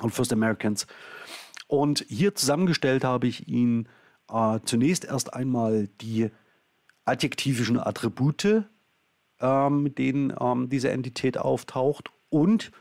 [0.00, 0.86] und First Americans.
[1.66, 3.88] Und hier zusammengestellt habe ich Ihnen
[4.30, 6.30] äh, zunächst erst einmal die
[7.04, 8.64] adjektivischen Attribute,
[9.42, 12.72] äh, mit denen ähm, diese Entität auftaucht und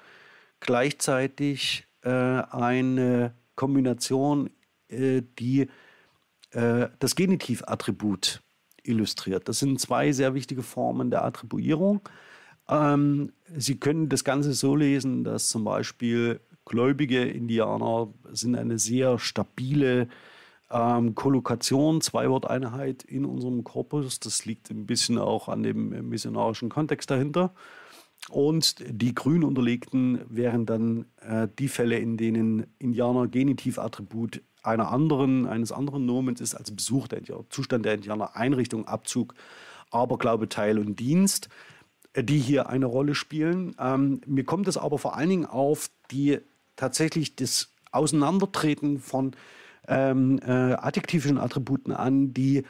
[0.62, 4.50] gleichzeitig äh, eine Kombination,
[4.88, 5.68] äh, die
[6.52, 8.42] äh, das Genitivattribut
[8.84, 9.48] illustriert.
[9.50, 12.02] Das sind zwei sehr wichtige Formen der Attribuierung.
[12.70, 19.20] Ähm, Sie können das Ganze so lesen, dass zum Beispiel gläubige Indianer sind eine sehr
[19.20, 20.08] stabile
[20.72, 24.20] ähm, Kollokation, Zwei-Wort-Einheit in unserem Korpus.
[24.20, 27.54] Das liegt ein bisschen auch an dem missionarischen Kontext dahinter.
[28.30, 35.48] Und die grün unterlegten wären dann äh, die Fälle, in denen Indianer Genitivattribut einer anderen,
[35.48, 39.34] eines anderen Nomens ist, also Besuch der Indianer, Zustand der Indianer, Einrichtung, Abzug,
[39.90, 41.50] Aberglaube, Teil und Dienst,
[42.14, 43.76] äh, die hier eine Rolle spielen.
[43.80, 46.40] Ähm, mir kommt es aber vor allen Dingen auf die
[46.76, 49.36] tatsächlich das Auseinandertreten von
[49.88, 52.64] ähm, äh, adjektivischen Attributen an, die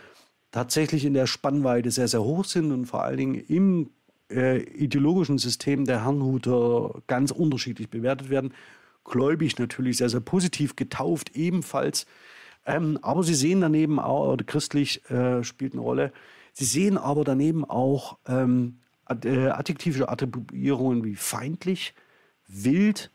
[0.51, 3.89] tatsächlich in der Spannweite sehr, sehr hoch sind und vor allen Dingen im
[4.30, 8.53] äh, ideologischen System der Herrnhuter ganz unterschiedlich bewertet werden.
[9.03, 12.05] Gläubig natürlich sehr, sehr positiv, getauft ebenfalls.
[12.66, 16.14] Ähm, aber Sie sehen daneben auch, oder christlich äh, spielt eine Rolle,
[16.53, 18.80] Sie sehen aber daneben auch ähm,
[19.24, 21.93] äh, adjektive Attribuierungen wie feindlich,
[22.47, 23.09] wild,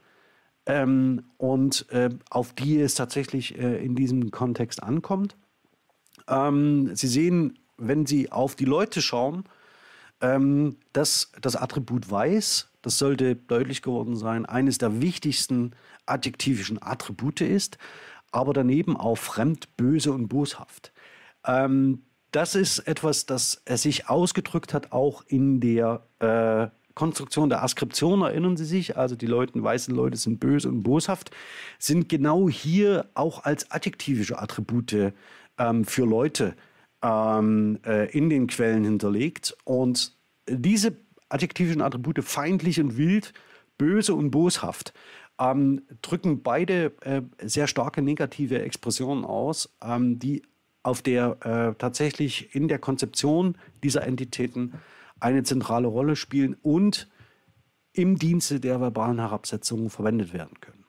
[0.67, 5.37] ähm, und äh, auf die es tatsächlich äh, in diesem Kontext ankommt.
[6.29, 9.45] Ähm, Sie sehen, wenn Sie auf die Leute schauen,
[10.21, 15.73] ähm, dass das Attribut weiß, das sollte deutlich geworden sein, eines der wichtigsten
[16.07, 17.79] adjektivischen Attribute ist,
[18.33, 20.93] aber daneben auch fremd, böse und boshaft.
[21.45, 22.03] Ähm,
[22.33, 28.57] das ist etwas, das sich ausgedrückt hat, auch in der äh, Konstruktion der Askription, erinnern
[28.57, 31.31] Sie sich, also die Leute, weißen Leute sind böse und boshaft,
[31.79, 35.13] sind genau hier auch als adjektivische Attribute
[35.59, 36.57] ähm, für Leute
[37.03, 39.55] ähm, äh, in den Quellen hinterlegt.
[39.65, 40.17] Und
[40.49, 40.97] diese
[41.29, 43.35] adjektivischen Attribute, feindlich und wild,
[43.77, 44.95] böse und boshaft,
[45.39, 50.43] ähm, drücken beide äh, sehr starke negative Expressionen aus, ähm, die
[50.83, 54.73] auf der äh, tatsächlich in der Konzeption dieser Entitäten
[55.21, 57.09] eine zentrale Rolle spielen und
[57.93, 60.85] im Dienste der verbalen Herabsetzung verwendet werden können.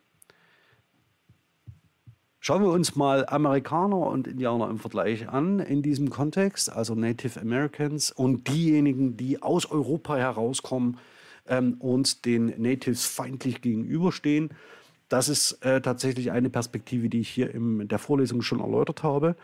[2.39, 7.41] Schauen wir uns mal Amerikaner und Indianer im Vergleich an in diesem Kontext, also Native
[7.41, 10.97] Americans und diejenigen, die aus Europa herauskommen
[11.47, 14.51] ähm, und den Natives feindlich gegenüberstehen.
[15.09, 19.35] Das ist äh, tatsächlich eine Perspektive, die ich hier in der Vorlesung schon erläutert habe.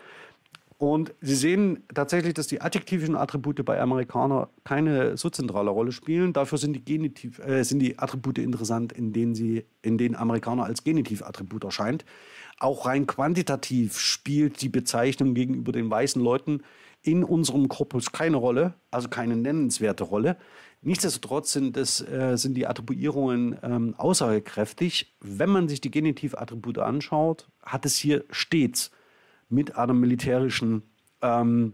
[0.78, 6.34] Und Sie sehen tatsächlich, dass die adjektivischen Attribute bei Amerikanern keine so zentrale Rolle spielen.
[6.34, 10.66] Dafür sind die, Genitiv, äh, sind die Attribute interessant, in denen, sie, in denen Amerikaner
[10.66, 12.06] als Genitivattribut erscheint.
[12.60, 16.62] Auch rein quantitativ spielt die Bezeichnung gegenüber den weißen Leuten
[17.02, 20.38] in unserem Korpus keine Rolle, also keine nennenswerte Rolle.
[20.82, 25.16] Nichtsdestotrotz sind, das, äh, sind die Attribuierungen ähm, aussagekräftig.
[25.22, 28.92] Wenn man sich die Genitivattribute anschaut, hat es hier stets
[29.50, 30.84] mit einer militärischen
[31.22, 31.74] ähm,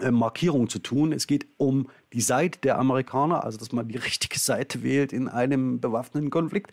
[0.00, 1.12] äh, Markierung zu tun.
[1.12, 5.28] Es geht um die Seite der Amerikaner, also dass man die richtige Seite wählt in
[5.28, 6.72] einem bewaffneten Konflikt.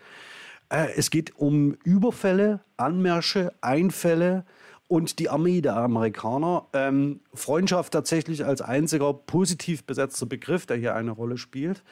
[0.70, 4.46] Äh, es geht um Überfälle, Anmärsche, Einfälle
[4.88, 6.68] und die Armee der Amerikaner.
[6.74, 11.84] Ähm, Freundschaft tatsächlich als einziger positiv besetzter Begriff, der hier eine Rolle spielt.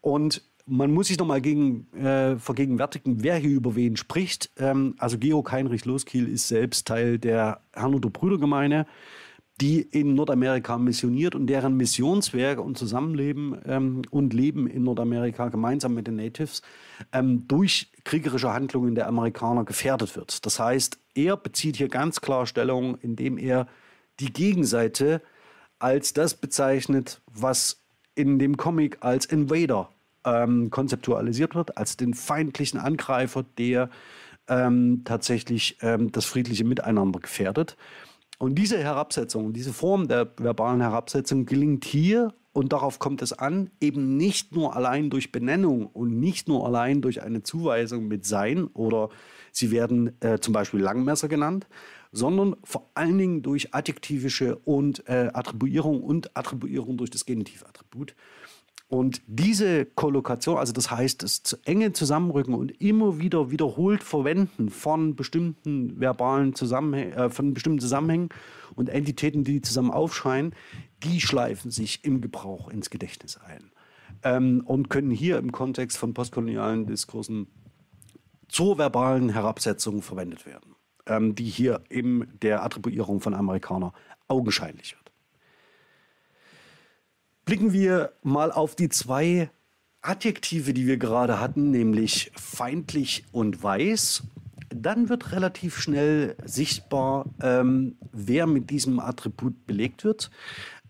[0.00, 4.50] Und man muss sich nochmal gegen, äh, vergegenwärtigen, wer hier über wen spricht.
[4.58, 8.86] Ähm, also Georg Heinrich Loskiel ist selbst Teil der Herrnhuter Brüdergemeine,
[9.60, 15.94] die in Nordamerika missioniert und deren Missionswerke und Zusammenleben ähm, und Leben in Nordamerika gemeinsam
[15.94, 16.62] mit den Natives
[17.12, 20.46] ähm, durch kriegerische Handlungen der Amerikaner gefährdet wird.
[20.46, 23.66] Das heißt, er bezieht hier ganz klar Stellung, indem er
[24.20, 25.22] die Gegenseite
[25.80, 27.82] als das bezeichnet, was
[28.14, 29.90] in dem Comic als Invader
[30.24, 33.90] ähm, konzeptualisiert wird, als den feindlichen Angreifer, der
[34.48, 37.76] ähm, tatsächlich ähm, das friedliche Miteinander gefährdet.
[38.38, 43.70] Und diese Herabsetzung, diese Form der verbalen Herabsetzung gelingt hier und darauf kommt es an,
[43.80, 48.66] eben nicht nur allein durch Benennung und nicht nur allein durch eine Zuweisung mit Sein
[48.68, 49.10] oder
[49.52, 51.66] sie werden äh, zum Beispiel Langmesser genannt,
[52.12, 58.14] sondern vor allen Dingen durch adjektivische und äh, Attribuierung und Attribuierung durch das Genitivattribut.
[58.88, 65.14] Und diese Kollokation, also das heißt, das enge Zusammenrücken und immer wieder wiederholt Verwenden von
[65.14, 68.30] bestimmten verbalen Zusammenhängen, äh, von bestimmten Zusammenhängen
[68.74, 70.54] und Entitäten, die zusammen aufscheinen,
[71.02, 73.70] die schleifen sich im Gebrauch ins Gedächtnis ein
[74.22, 77.48] ähm, und können hier im Kontext von postkolonialen Diskursen
[78.48, 80.76] zur verbalen Herabsetzung verwendet werden.
[81.08, 83.92] ähm, die hier in der Attribuierung von Amerikanern
[84.28, 85.07] augenscheinlich wird.
[87.48, 89.48] Blicken wir mal auf die zwei
[90.02, 94.24] Adjektive, die wir gerade hatten, nämlich feindlich und weiß.
[94.68, 100.30] Dann wird relativ schnell sichtbar, ähm, wer mit diesem Attribut belegt wird.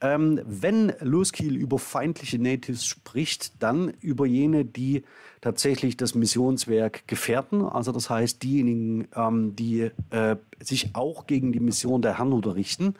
[0.00, 5.04] Ähm, wenn Loskiel über feindliche Natives spricht, dann über jene, die
[5.40, 7.62] tatsächlich das Missionswerk gefährden.
[7.62, 12.94] Also das heißt diejenigen, ähm, die äh, sich auch gegen die Mission der Herrnhuter richten.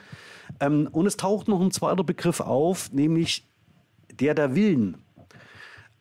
[0.60, 3.47] Ähm, und es taucht noch ein zweiter Begriff auf, nämlich
[4.20, 4.98] der der Willen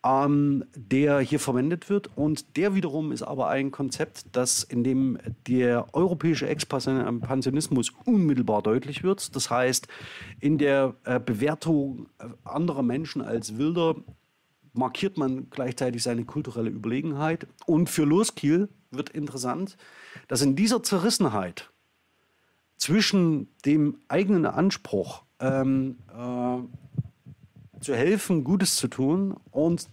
[0.04, 2.16] ähm, der hier verwendet wird.
[2.16, 9.02] Und der wiederum ist aber ein Konzept, das in dem der europäische Expansionismus unmittelbar deutlich
[9.02, 9.34] wird.
[9.34, 9.88] Das heißt,
[10.40, 12.08] in der äh, Bewertung
[12.44, 13.96] anderer Menschen als Wilder
[14.72, 17.46] markiert man gleichzeitig seine kulturelle Überlegenheit.
[17.66, 19.76] Und für Loskiel wird interessant,
[20.28, 21.70] dass in dieser Zerrissenheit
[22.76, 26.58] zwischen dem eigenen Anspruch ähm, äh,
[27.80, 29.88] zu helfen, Gutes zu tun und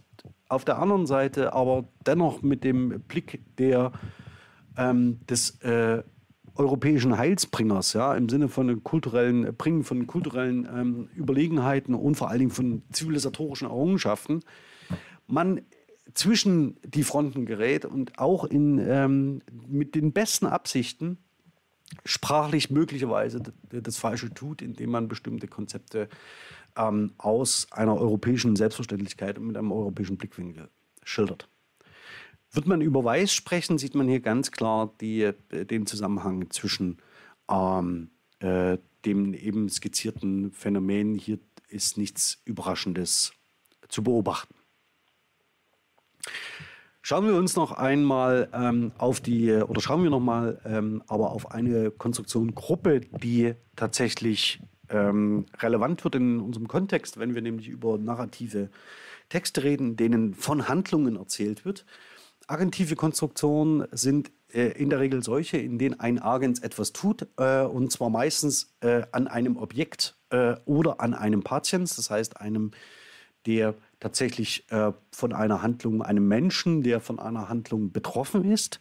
[0.48, 3.92] auf der anderen Seite aber dennoch mit dem Blick der,
[4.76, 6.02] ähm, des äh,
[6.54, 12.40] europäischen Heilsbringers, ja, im Sinne von kulturellen, Bringen von kulturellen ähm, Überlegenheiten und vor allen
[12.40, 14.40] Dingen von zivilisatorischen Errungenschaften,
[15.26, 15.62] man
[16.14, 21.18] zwischen die Fronten gerät und auch in, ähm, mit den besten Absichten
[22.04, 26.08] sprachlich möglicherweise das Falsche tut, indem man bestimmte Konzepte
[26.76, 30.68] ähm, aus einer europäischen Selbstverständlichkeit und mit einem europäischen Blickwinkel
[31.02, 31.48] schildert.
[32.52, 36.98] Wird man über Weiß sprechen, sieht man hier ganz klar die, äh, den Zusammenhang zwischen
[37.50, 38.10] ähm,
[38.40, 41.14] äh, dem eben skizzierten Phänomen.
[41.14, 43.32] Hier ist nichts Überraschendes
[43.88, 44.54] zu beobachten.
[47.02, 51.30] Schauen wir uns noch einmal ähm, auf die, oder schauen wir noch mal ähm, aber
[51.30, 54.60] auf eine Konstruktion Gruppe, die tatsächlich
[54.90, 58.70] ähm, relevant wird in unserem Kontext, wenn wir nämlich über narrative
[59.28, 61.84] Texte reden, denen von Handlungen erzählt wird.
[62.46, 67.62] Agentive Konstruktionen sind äh, in der Regel solche, in denen ein Agens etwas tut, äh,
[67.62, 72.70] und zwar meistens äh, an einem Objekt äh, oder an einem Patiens, das heißt einem,
[73.46, 78.78] der tatsächlich äh, von einer Handlung, einem Menschen, der von einer Handlung betroffen ist.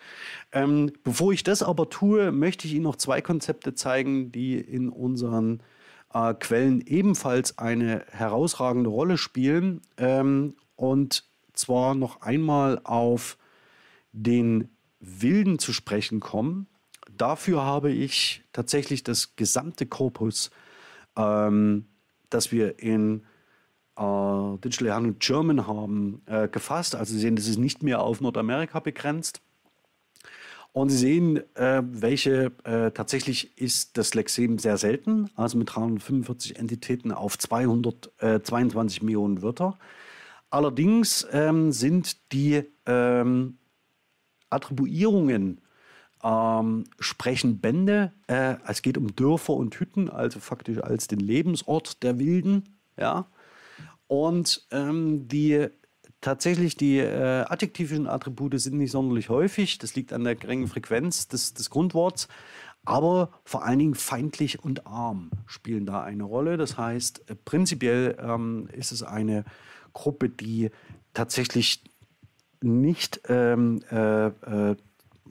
[0.52, 4.90] Ähm, bevor ich das aber tue, möchte ich Ihnen noch zwei Konzepte zeigen, die in
[4.90, 5.64] unseren äh,
[6.16, 9.82] Quellen ebenfalls eine herausragende Rolle spielen.
[9.98, 13.38] Ähm, und zwar noch einmal auf
[14.14, 16.68] den Wilden zu sprechen kommen.
[17.12, 20.52] Dafür habe ich tatsächlich das gesamte Korpus,
[21.18, 21.86] ähm,
[22.30, 23.24] das wir in
[23.98, 26.96] äh, Digital Young German haben, äh, gefasst.
[26.96, 29.42] Also Sie sehen, das ist nicht mehr auf Nordamerika begrenzt.
[30.76, 36.60] Und Sie sehen, äh, welche äh, tatsächlich ist das Lexem sehr selten, also mit 345
[36.60, 39.80] Entitäten auf 222 äh, Millionen Wörter.
[40.50, 43.58] Allerdings ähm, sind die ähm,
[44.50, 45.62] Attribuierungen
[46.22, 48.12] ähm, sprechen Bände.
[48.28, 52.76] Äh, es geht um Dörfer und Hütten, also faktisch als den Lebensort der Wilden.
[52.98, 53.28] Ja.
[54.08, 55.70] Und ähm, die
[56.26, 59.78] Tatsächlich, die äh, adjektivischen Attribute sind nicht sonderlich häufig.
[59.78, 62.30] Das liegt an der geringen Frequenz des, des Grundworts.
[62.84, 66.58] Aber vor allen Dingen feindlich und arm spielen da eine Rolle.
[66.58, 69.46] Das heißt, äh, prinzipiell ähm, ist es eine
[69.94, 70.72] Gruppe, die
[71.14, 71.84] tatsächlich
[72.60, 74.76] nicht ähm, äh, äh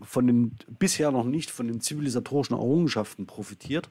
[0.02, 3.88] von den bisher noch nicht von den zivilisatorischen Errungenschaften profitiert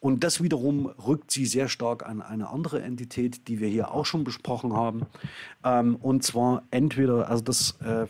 [0.00, 4.06] und das wiederum rückt sie sehr stark an eine andere Entität, die wir hier auch
[4.06, 5.06] schon besprochen haben.
[5.64, 8.06] Ähm, und zwar entweder, also das äh,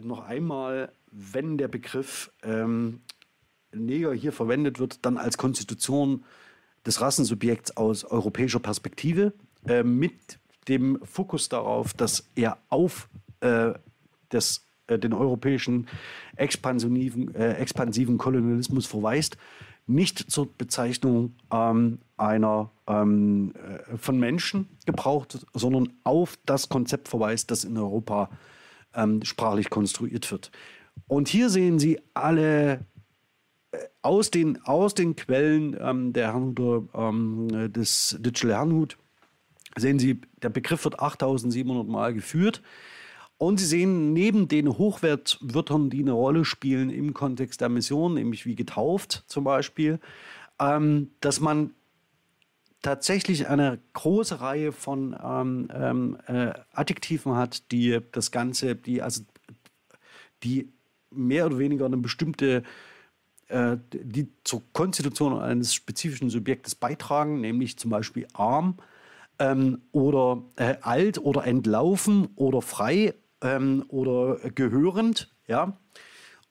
[0.00, 3.00] noch einmal, wenn der Begriff ähm,
[3.74, 6.24] Neger hier verwendet wird, dann als Konstitution
[6.86, 9.32] des Rassensubjekts aus europäischer Perspektive
[9.66, 10.38] äh, mit
[10.68, 13.08] dem Fokus darauf, dass er auf
[13.40, 13.72] äh,
[14.28, 15.88] das, äh, den europäischen
[16.36, 19.36] expansiven, äh, expansiven Kolonialismus verweist
[19.86, 27.50] nicht zur Bezeichnung ähm, einer ähm, äh, von Menschen gebraucht, sondern auf das Konzept verweist,
[27.50, 28.30] das in Europa
[28.94, 30.50] ähm, sprachlich konstruiert wird.
[31.08, 32.84] Und hier sehen Sie alle
[33.72, 38.98] äh, aus den, aus den Quellen ähm, der Herrnhuter, ähm, des Digital Herrnhut,
[39.76, 42.62] sehen Sie, der Begriff wird 8700 Mal geführt.
[43.42, 48.46] Und Sie sehen neben den Hochwertwörtern, die eine Rolle spielen im Kontext der Mission, nämlich
[48.46, 49.98] wie getauft zum Beispiel,
[50.60, 51.74] ähm, dass man
[52.82, 59.24] tatsächlich eine große Reihe von ähm, ähm, äh, Adjektiven hat, die das Ganze, die also
[60.44, 60.68] die
[61.10, 62.62] mehr oder weniger eine bestimmte
[63.48, 68.76] äh, die zur Konstitution eines spezifischen Subjektes beitragen, nämlich zum Beispiel arm
[69.40, 75.34] ähm, oder äh, alt oder entlaufen oder frei ähm, oder gehörend.
[75.46, 75.76] Ja?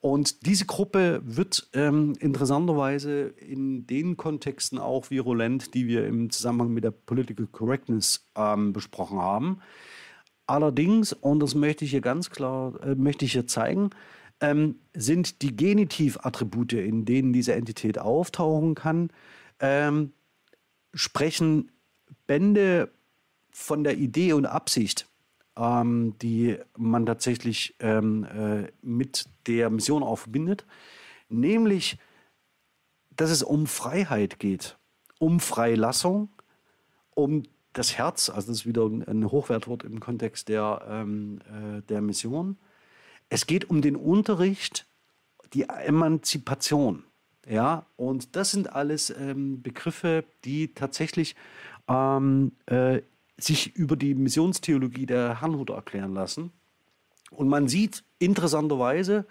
[0.00, 6.72] Und diese Gruppe wird ähm, interessanterweise in den Kontexten auch virulent, die wir im Zusammenhang
[6.72, 9.60] mit der Political Correctness ähm, besprochen haben.
[10.46, 13.90] Allerdings, und das möchte ich hier ganz klar, äh, möchte ich hier zeigen,
[14.40, 19.10] ähm, sind die Genitivattribute, in denen diese Entität auftauchen kann,
[19.60, 20.12] ähm,
[20.92, 21.70] sprechen
[22.26, 22.90] Bände
[23.50, 25.06] von der Idee und Absicht,
[25.56, 30.66] ähm, die man tatsächlich ähm, äh, mit der Mission auch verbindet,
[31.28, 31.98] nämlich,
[33.10, 34.78] dass es um Freiheit geht,
[35.18, 36.30] um Freilassung,
[37.14, 37.42] um
[37.72, 42.58] das Herz, also das ist wieder ein Hochwertwort im Kontext der, ähm, äh, der Mission.
[43.28, 44.86] Es geht um den Unterricht,
[45.54, 47.04] die Emanzipation.
[47.48, 51.34] Ja, und das sind alles ähm, Begriffe, die tatsächlich
[51.88, 53.02] ähm, äh,
[53.38, 56.52] sich über die Missionstheologie der Herrnhuter erklären lassen.
[57.30, 59.26] Und man sieht interessanterweise,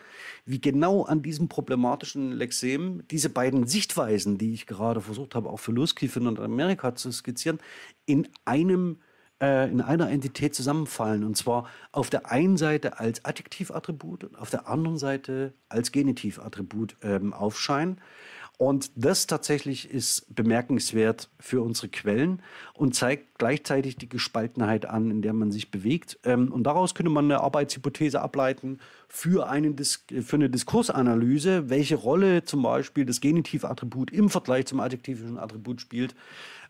[0.45, 5.59] wie genau an diesem problematischen Lexem diese beiden Sichtweisen, die ich gerade versucht habe, auch
[5.59, 7.59] für Lusky, für Nordamerika zu skizzieren,
[8.05, 8.97] in einem
[9.41, 11.23] äh, in einer Entität zusammenfallen.
[11.23, 16.95] Und zwar auf der einen Seite als Adjektivattribut und auf der anderen Seite als Genitivattribut
[17.01, 17.99] ähm, aufscheinen.
[18.61, 22.43] Und das tatsächlich ist bemerkenswert für unsere Quellen
[22.75, 26.19] und zeigt gleichzeitig die Gespaltenheit an, in der man sich bewegt.
[26.25, 31.95] Ähm, und daraus könnte man eine Arbeitshypothese ableiten für, einen Dis für eine Diskursanalyse, welche
[31.95, 36.13] Rolle zum Beispiel das Genitivattribut im Vergleich zum adjektivischen Attribut spielt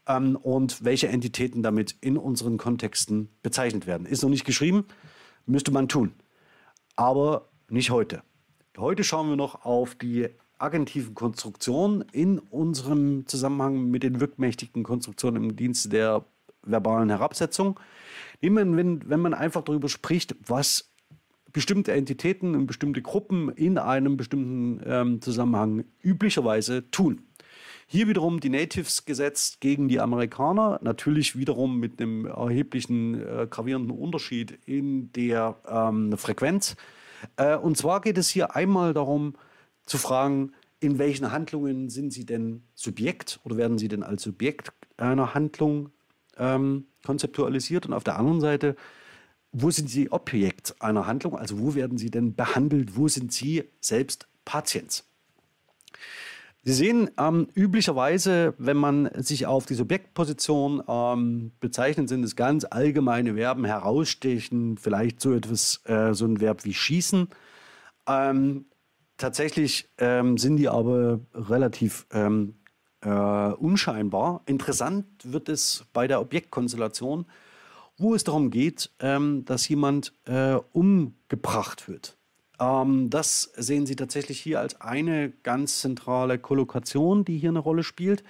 [0.08, 4.06] ähm, und welche Entitäten damit in unseren Kontexten bezeichnet werden.
[4.06, 4.86] Ist noch nicht geschrieben,
[5.46, 6.14] müsste man tun.
[6.96, 8.24] Aber nicht heute.
[8.78, 10.30] Heute schauen wir noch auf die
[10.62, 16.26] agentiven Konstruktionen in unserem Zusammenhang mit den wirkmächtigen Konstruktionen im Dienste der
[16.64, 17.80] verbalen Herabsetzung.
[18.42, 20.92] Wenn, wenn man einfach darüber spricht, was
[21.52, 27.24] bestimmte Entitäten und bestimmte Gruppen in einem bestimmten ähm, Zusammenhang üblicherweise tun.
[27.88, 33.92] Hier wiederum die Natives gesetzt gegen die Amerikaner, natürlich wiederum mit einem erheblichen äh, gravierenden
[33.98, 36.78] Unterschied in der ähm, Frequenz.
[37.36, 39.36] Äh, und zwar geht es hier einmal darum,
[39.86, 44.74] zu fragen, in welchen Handlungen sind Sie denn Subjekt oder werden Sie denn als Subjekt
[44.98, 45.92] einer Handlung
[46.38, 47.86] ähm, konzeptualisiert?
[47.86, 48.76] Und auf der anderen Seite,
[49.52, 51.38] wo sind Sie Objekt einer Handlung?
[51.38, 52.96] Also wo werden Sie denn behandelt?
[52.96, 55.04] Wo sind Sie selbst Patient?
[56.64, 62.66] Sie sehen, ähm, üblicherweise, wenn man sich auf die Subjektposition ähm, bezeichnet, sind es ganz
[62.70, 67.30] allgemeine Verben herausstechen, vielleicht so etwas, äh, so ein Verb wie schießen.
[68.08, 68.66] Ähm,
[69.22, 72.56] Tatsächlich ähm, sind die aber relativ ähm,
[73.02, 74.42] äh, unscheinbar.
[74.48, 77.28] Interessant wird es bei der Objektkonstellation,
[78.00, 82.18] wo es darum geht, ähm, dass jemand äh, umgebracht wird.
[82.60, 87.84] Ähm, das sehen Sie tatsächlich hier als eine ganz zentrale Kollokation, die hier eine Rolle
[87.84, 88.24] spielt.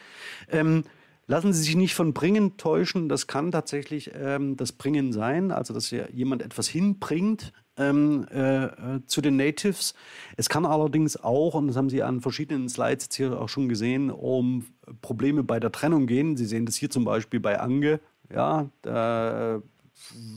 [0.50, 0.84] Ähm,
[1.26, 3.08] lassen Sie sich nicht von Bringen täuschen.
[3.08, 9.22] Das kann tatsächlich ähm, das Bringen sein, also dass jemand etwas hinbringt ähm, äh, zu
[9.22, 9.94] den Natives.
[10.38, 13.70] Es kann allerdings auch, und das haben Sie an verschiedenen Slides jetzt hier auch schon
[13.70, 14.66] gesehen, um
[15.02, 16.38] Probleme bei der Trennung gehen.
[16.38, 18.00] Sie sehen das hier zum Beispiel bei Ange.
[18.34, 19.62] Ja, da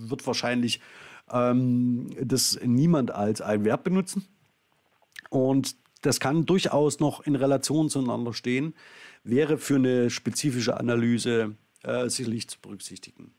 [0.06, 0.80] wird wahrscheinlich
[1.30, 4.26] ähm, das niemand als ein Verb benutzen.
[5.30, 8.74] Und das kann durchaus noch in Relation zueinander stehen,
[9.22, 13.32] wäre für eine spezifische Analyse äh, sicherlich zu berücksichtigen.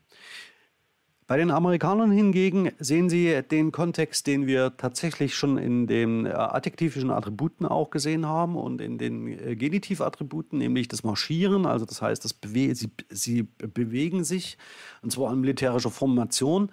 [1.28, 6.30] Bei den Amerikanern hingegen sehen Sie den Kontext, den wir tatsächlich schon in den äh,
[6.30, 12.00] adjektivischen Attributen auch gesehen haben und in den äh, Genitivattributen, nämlich das Marschieren, also das
[12.04, 14.60] heißt, das bewe sie, sie, bewegen sich,
[15.02, 16.72] und zwar in militärischer Formation.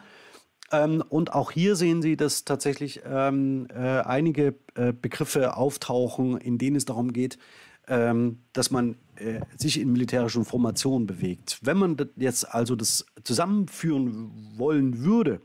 [0.71, 6.59] Ähm, und auch hier sehen Sie, dass tatsächlich ähm, äh, einige äh, Begriffe auftauchen, in
[6.59, 7.39] denen es darum geht,
[7.87, 11.59] dass man äh, sich in militärischen Formationen bewegt.
[11.63, 15.41] Wenn man jetzt also das zusammenführen wollen würde,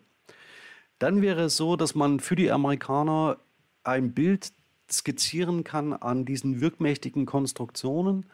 [0.99, 3.37] dann wäre es so, dass man für die Amerikaner
[3.83, 4.51] ein Bild
[4.89, 8.25] skizzieren kann an diesen wirkmächtigen Konstruktionen,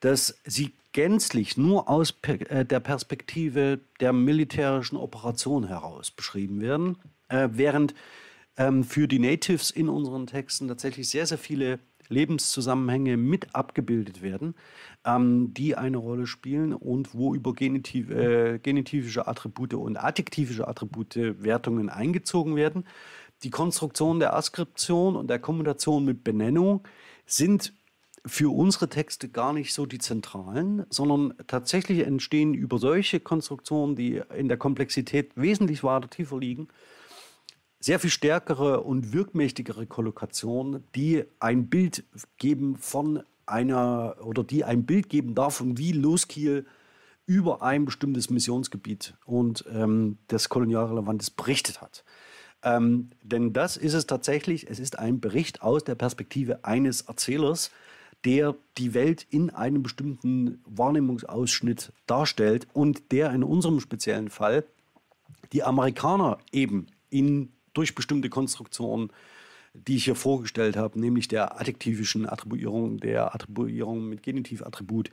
[0.00, 7.48] dass sie gänzlich nur aus äh, der Perspektive der militärischen Operation heraus beschrieben werden, äh,
[7.52, 7.94] während
[8.56, 11.78] ähm, für die Natives in unseren Texten tatsächlich sehr, sehr viele
[12.08, 14.54] Lebenszusammenhänge mit abgebildet werden,
[15.04, 21.16] ähm, die eine Rolle spielen und wo über Genitiv, äh, genitivische Attribute und adjektivische Attribute
[21.16, 22.84] Wertungen eingezogen werden.
[23.44, 26.82] die Konstruktion der Askription und der Kombination mit Benennung
[27.24, 27.72] sind
[28.26, 34.20] für unsere Texte gar nicht so die zentralen, sondern tatsächlich entstehen über solche Konstruktionen, die
[34.36, 36.68] in der Komplexität wesentlich weiter tiefer liegen,
[37.80, 42.04] sehr viel stärkere und wirkmächtigere Kollokationen, die ein Bild
[42.38, 46.66] geben von einer oder die ein Bild geben davon, wie Loskiel
[47.26, 52.04] über ein bestimmtes Missionsgebiet und ähm, das Kolonialrelevantes berichtet hat.
[52.62, 57.70] Ähm, denn das ist es tatsächlich, es ist ein Bericht aus der Perspektive eines Erzählers,
[58.24, 64.64] der die Welt in einem bestimmten Wahrnehmungsausschnitt darstellt und der in unserem speziellen Fall
[65.52, 69.10] die Amerikaner eben in, durch bestimmte Konstruktionen,
[69.74, 75.10] die ich hier vorgestellt habe, nämlich der adjektivischen Attribuierung, der Attribuierung mit Genitivattribut,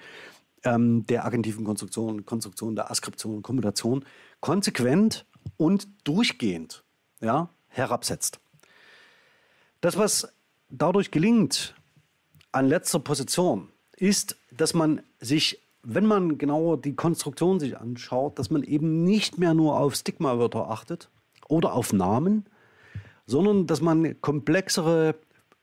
[0.64, 4.06] ähm, der agentiven Konstruktion, Konstruktion der Askription und Kombination,
[4.39, 5.26] konsequent
[5.58, 6.84] und durchgehend
[7.22, 8.39] ja, herabsetzt.
[9.82, 10.34] Das, was
[10.70, 11.76] dadurch gelingt,
[12.51, 18.49] an letzter Position ist, dass man sich, wenn man genauer die Konstruktion sich anschaut, dass
[18.49, 21.10] man eben nicht mehr nur auf Stigmawörter achtet
[21.47, 22.45] oder auf Namen,
[23.25, 25.15] sondern dass man komplexere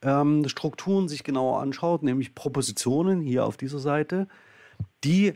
[0.02, 4.28] ähm, Strukturen sich genauer anschaut, nämlich Propositionen hier auf dieser Seite,
[5.04, 5.34] die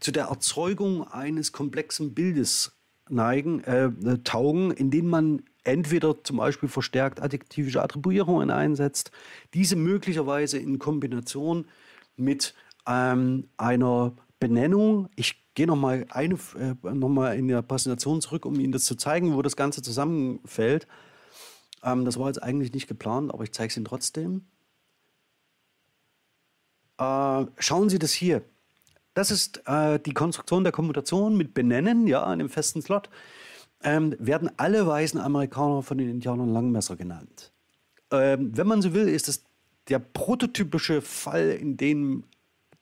[0.00, 2.76] zu der Erzeugung eines komplexen Bildes
[3.08, 3.90] neigen, äh,
[4.24, 9.10] taugen, indem man entweder zum Beispiel verstärkt adjektivische Attribuierungen einsetzt,
[9.54, 11.66] diese möglicherweise in Kombination
[12.16, 12.54] mit
[12.86, 15.08] ähm, einer Benennung.
[15.16, 19.34] Ich gehe nochmal äh, noch mal in der Präsentation zurück, um Ihnen das zu zeigen,
[19.34, 20.86] wo das Ganze zusammenfällt.
[21.82, 24.44] Ähm, das war jetzt eigentlich nicht geplant, aber ich zeige es Ihnen trotzdem.
[26.98, 28.42] Äh, schauen Sie das hier.
[29.14, 33.08] Das ist äh, die Konstruktion der Kommutation mit Benennen, ja, einem festen Slot
[33.84, 37.52] ähm, werden alle weißen Amerikaner von den Indianern Langmesser genannt.
[38.10, 39.44] Ähm, wenn man so will, ist es
[39.88, 42.24] der prototypische Fall, in dem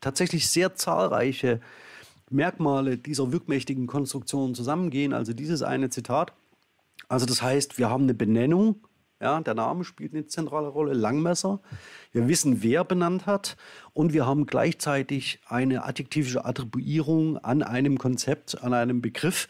[0.00, 1.60] tatsächlich sehr zahlreiche
[2.32, 5.12] Merkmale dieser wirkmächtigen Konstruktion zusammengehen.
[5.12, 6.32] Also dieses eine Zitat.
[7.08, 8.86] Also das heißt, wir haben eine Benennung,
[9.22, 11.60] ja, der Name spielt eine zentrale Rolle, Langmesser.
[12.10, 13.56] Wir wissen, wer benannt hat
[13.92, 19.48] und wir haben gleichzeitig eine adjektivische Attribuierung an einem Konzept, an einem Begriff,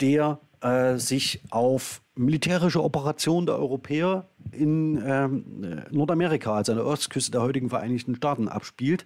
[0.00, 7.32] der äh, sich auf militärische Operationen der Europäer in ähm, Nordamerika, also an der Ostküste
[7.32, 9.04] der heutigen Vereinigten Staaten, abspielt.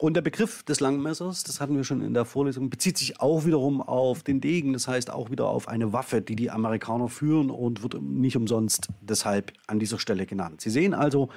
[0.00, 3.44] Und der Begriff des Langmessers, das hatten wir schon in der Vorlesung, bezieht sich auch
[3.44, 7.50] wiederum auf den Degen, das heißt auch wieder auf eine Waffe, die die Amerikaner führen
[7.50, 10.60] und wird nicht umsonst deshalb an dieser Stelle genannt.
[10.60, 11.30] Sie sehen also,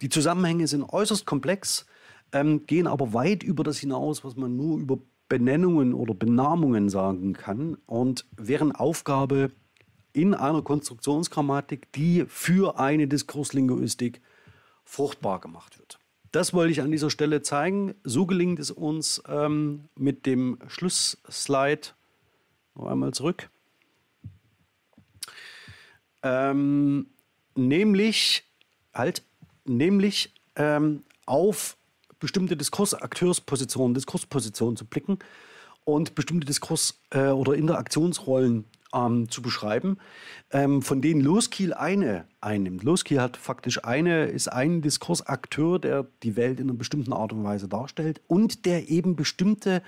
[0.00, 1.86] die Zusammenhänge sind äußerst komplex,
[2.30, 7.32] ähm, gehen aber weit über das hinaus, was man nur über Benennungen oder Benamungen sagen
[7.32, 9.50] kann und wären Aufgabe
[10.12, 14.20] in einer Konstruktionsgrammatik, die für eine Diskurslinguistik
[14.84, 15.97] fruchtbar gemacht wird.
[16.32, 17.94] Das wollte ich an dieser Stelle zeigen.
[18.04, 21.88] So gelingt es uns ähm, mit dem Schlussslide.
[22.74, 23.48] Noch einmal zurück.
[26.22, 27.06] Ähm,
[27.54, 28.44] nämlich,
[28.92, 29.22] halt,
[29.64, 31.76] nämlich ähm, auf
[32.20, 35.18] bestimmte Diskursakteurspositionen, Diskurspositionen zu blicken
[35.84, 38.64] und bestimmte Diskurs- äh, oder Interaktionsrollen
[38.94, 39.98] ähm, zu beschreiben,
[40.50, 42.82] ähm, von denen Loskiel eine einnimmt.
[42.82, 47.44] Loskiel hat faktisch eine, ist ein Diskursakteur, der die Welt in einer bestimmten Art und
[47.44, 49.82] Weise darstellt und der eben bestimmte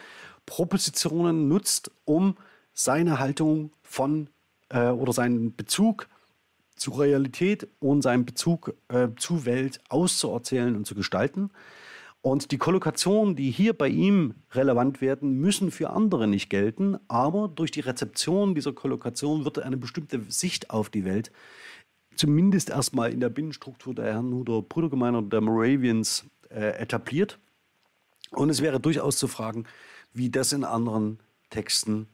[0.47, 2.37] Propositionen nutzt, um
[2.73, 4.29] seine Haltung von
[4.71, 6.09] äh, oder seinen Bezug
[6.77, 11.51] zur Realität und seinen Bezug äh, zur Welt auszuerzählen und zu gestalten.
[12.23, 17.49] Und die Kollokationen, die hier bei ihm relevant werden, müssen für andere nicht gelten, aber
[17.49, 21.33] durch die Rezeption dieser Kollokation wird eine bestimmte Sicht auf die Welt
[22.21, 27.39] zumindest erstmal in der Binnenstruktur der Herrnhuter Brüdergemeinde oder der Moravians äh, etabliert.
[28.33, 29.65] Und es wäre durchaus zu fragen,
[30.13, 31.19] wie das in anderen
[31.49, 32.09] Texten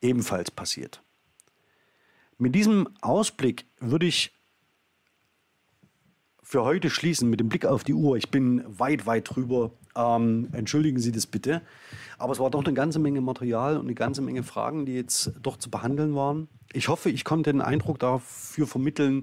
[0.00, 1.02] ebenfalls passiert.
[2.36, 4.33] Mit diesem Ausblick würde ich
[6.44, 8.16] für heute schließen mit dem Blick auf die Uhr.
[8.16, 9.72] Ich bin weit, weit drüber.
[9.96, 11.62] Ähm, entschuldigen Sie das bitte.
[12.18, 15.32] Aber es war doch eine ganze Menge Material und eine ganze Menge Fragen, die jetzt
[15.42, 16.48] doch zu behandeln waren.
[16.72, 19.20] Ich hoffe, ich konnte den Eindruck dafür vermitteln,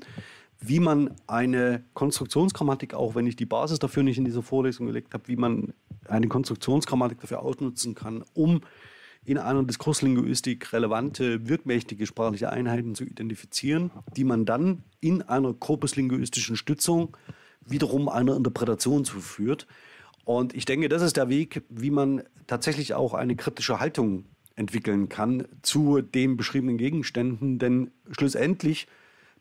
[0.59, 5.13] wie man eine Konstruktionsgrammatik, auch wenn ich die Basis dafür nicht in dieser Vorlesung gelegt
[5.13, 5.73] habe, wie man
[6.07, 8.61] eine Konstruktionsgrammatik dafür ausnutzen kann, um
[9.23, 16.55] in einer Diskurslinguistik relevante, wirkmächtige sprachliche Einheiten zu identifizieren, die man dann in einer korpuslinguistischen
[16.55, 17.15] Stützung
[17.65, 19.67] wiederum einer Interpretation zuführt.
[20.25, 24.25] Und ich denke, das ist der Weg, wie man tatsächlich auch eine kritische Haltung
[24.55, 28.87] entwickeln kann zu den beschriebenen Gegenständen, denn schlussendlich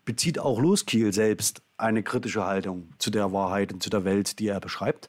[0.04, 4.48] bezieht auch Loskiel selbst eine kritische Haltung zu der Wahrheit und zu der Welt, die
[4.48, 5.08] er beschreibt.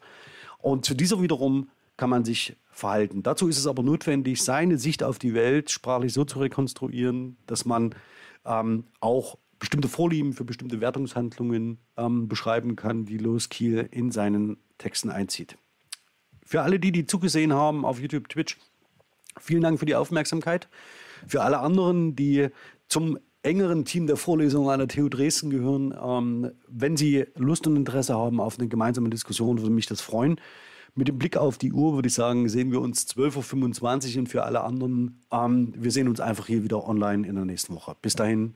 [0.60, 3.24] Und zu dieser wiederum kann man sich verhalten.
[3.24, 7.66] Dazu ist es aber notwendig, seine Sicht auf die Welt sprachlich so zu rekonstruieren, dass
[7.66, 7.94] man
[8.46, 15.10] ähm, auch bestimmte Vorlieben für bestimmte Wertungshandlungen ähm, beschreiben kann, die Loskiel in seinen Texten
[15.10, 15.58] einzieht.
[16.44, 18.58] Für alle, die die zugesehen haben auf YouTube, Twitch,
[19.40, 20.68] vielen Dank für die Aufmerksamkeit.
[21.28, 22.50] Für alle anderen, die
[22.88, 25.94] zum engeren Team der Vorlesung an der TU Dresden gehören.
[26.02, 30.40] Ähm, wenn Sie Lust und Interesse haben auf eine gemeinsame Diskussion, würde mich das freuen.
[30.94, 34.28] Mit dem Blick auf die Uhr würde ich sagen, sehen wir uns 12.25 Uhr und
[34.28, 37.96] für alle anderen, ähm, wir sehen uns einfach hier wieder online in der nächsten Woche.
[38.02, 38.56] Bis dahin.